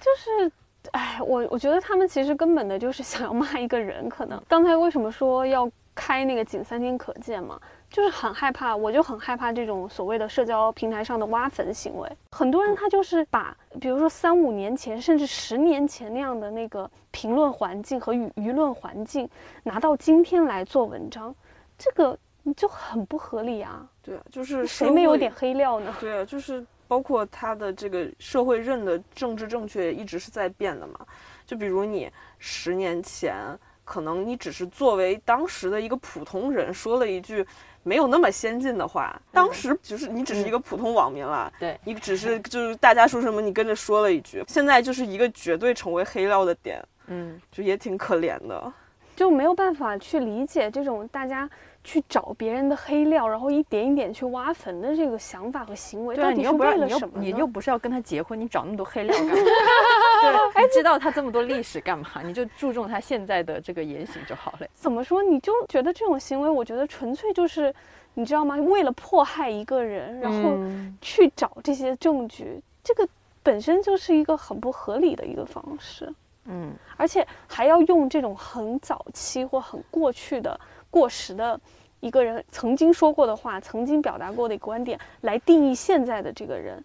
[0.00, 0.52] 就是，
[0.92, 4.08] 哎，我我觉得他们其实根本的就是想要骂一个人。
[4.08, 7.60] 可能刚才为什么说要开那个仅三天可见嘛？
[7.90, 12.06] 就是很害怕，我就很害怕这种所谓的社交平台上的挖坟行为。
[12.32, 19.26] 很多人他就是把，比如说三五年前甚至十年前那样的那个评论环境和舆舆论环境，
[19.62, 21.34] 拿到今天来做文章。
[21.78, 23.88] 这个你就很不合理啊！
[24.02, 25.94] 对啊，就是谁没有点黑料呢？
[26.00, 30.98] 对啊，就是包括他的这个社会认的政治正确一直是在变的嘛。
[31.46, 33.36] 就比如你十年前，
[33.84, 37.46] 可能你只是作为当时的一个普通人说了一句
[37.82, 41.52] 没有那么先进的话，当时就是你只是一个普通网民了。
[41.60, 46.82] 对，你只是就是大家说什么你跟着说了一句，现在就是一个绝对成为黑料的点。
[47.10, 48.70] 嗯，就也挺可怜的，
[49.18, 51.48] 就没有办法去理解这种大家。
[51.84, 57.18] 去找别人的黑料，然后一点一点去挖坟的这个想法和行为，到底是为了什么？
[57.18, 59.32] 你又不是要跟他结婚，你找那么多黑料干嘛？
[60.20, 62.06] 对，还知道他这么多历史干嘛？
[62.22, 64.66] 你就注重他现在的这个言行就好了。
[64.74, 65.22] 怎么说？
[65.22, 67.74] 你就觉得这种行为，我觉得纯粹就是，
[68.12, 68.56] 你知道吗？
[68.56, 70.58] 为了迫害一个人，然后
[71.00, 73.08] 去找这些证据，这个
[73.42, 76.12] 本身就是一个很不合理的一个方式。
[76.48, 80.58] 嗯，而且还要用这种很早期或很过去的
[80.90, 81.60] 过时的。
[82.00, 86.80] 一个人曾经说过的话，曾经表达过的观点，来定义现在的这个人，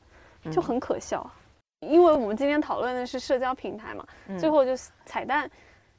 [0.51, 1.30] 就很可笑。
[1.82, 4.03] 因为我们今天讨论的是社交平台嘛，
[4.39, 4.72] 最后就
[5.05, 5.47] 彩蛋，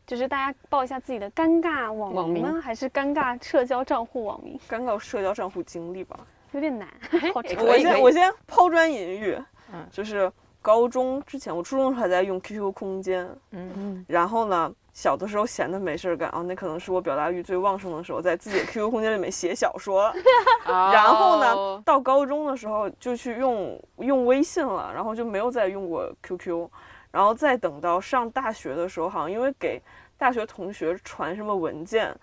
[0.05, 2.53] 就是大家报一下自己的尴尬网网名吗？
[2.55, 4.59] 名还是尴尬社交账户网名？
[4.69, 6.19] 尴尬社交账户经历吧。
[6.51, 6.89] 有点难，
[7.33, 9.39] 好我先我先抛砖引玉，
[9.73, 10.29] 嗯就是
[10.65, 20.11] 高中之前，我初中还在用 QQ 空间，嗯，然后呢，小的时候闲的没事儿干啊，那可能是我表达欲最旺盛的时候，在自己的 QQ 空间里面写小说。
[20.65, 26.67] 然后呢哦，到高中的时候就去用用微信了，然后就没有再用过 QQ，
[27.11, 29.79] 然后再等到上大学的时候，好像因为给
[30.17, 32.17] 大学同学传什么文件，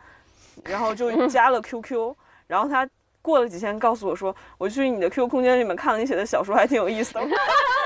[0.63, 2.15] 然后就加了 QQ，
[2.47, 2.89] 然后他。
[3.23, 7.21] 过了几天，告诉我说，我去你的 QQ 空间里面看了你写的小说，还挺有意思的。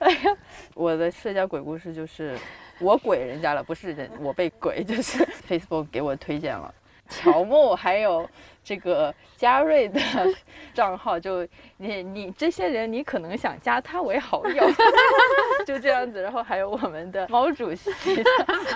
[0.74, 2.38] 我的社交鬼故事就是
[2.78, 6.74] 我鬼人家了，不是人我被鬼，就是 Facebook 给我推荐了。
[7.08, 8.28] 乔木还有
[8.70, 10.00] 这个嘉瑞的
[10.72, 11.44] 账号，就
[11.78, 14.64] 你你这些人，你可能想加他为好友
[15.66, 16.22] 就这样子。
[16.22, 17.90] 然后还有我们的毛主席，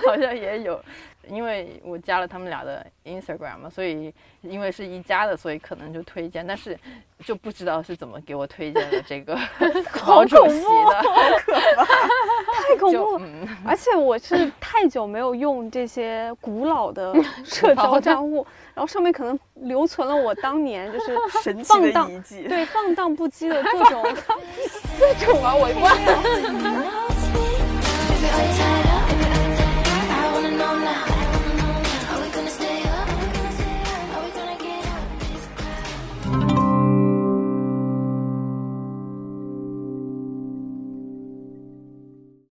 [0.04, 0.82] 好像也有，
[1.28, 6.76] 因为我加了他们俩的 Instagram 嘛，所以因为是一家的，所以可能就推荐，但是
[7.24, 9.38] 就不知道是怎么给我推荐的这个
[10.04, 13.48] 毛主席的，好可怕太恐怖了。
[13.64, 17.14] 而且我是太久没有用这些古老的
[17.44, 18.44] 社交账户，
[18.74, 24.02] 然后上面可能留存了我当年就是 神荡的遗迹，对放荡不羁的各种
[24.98, 25.74] 各种啊，我一。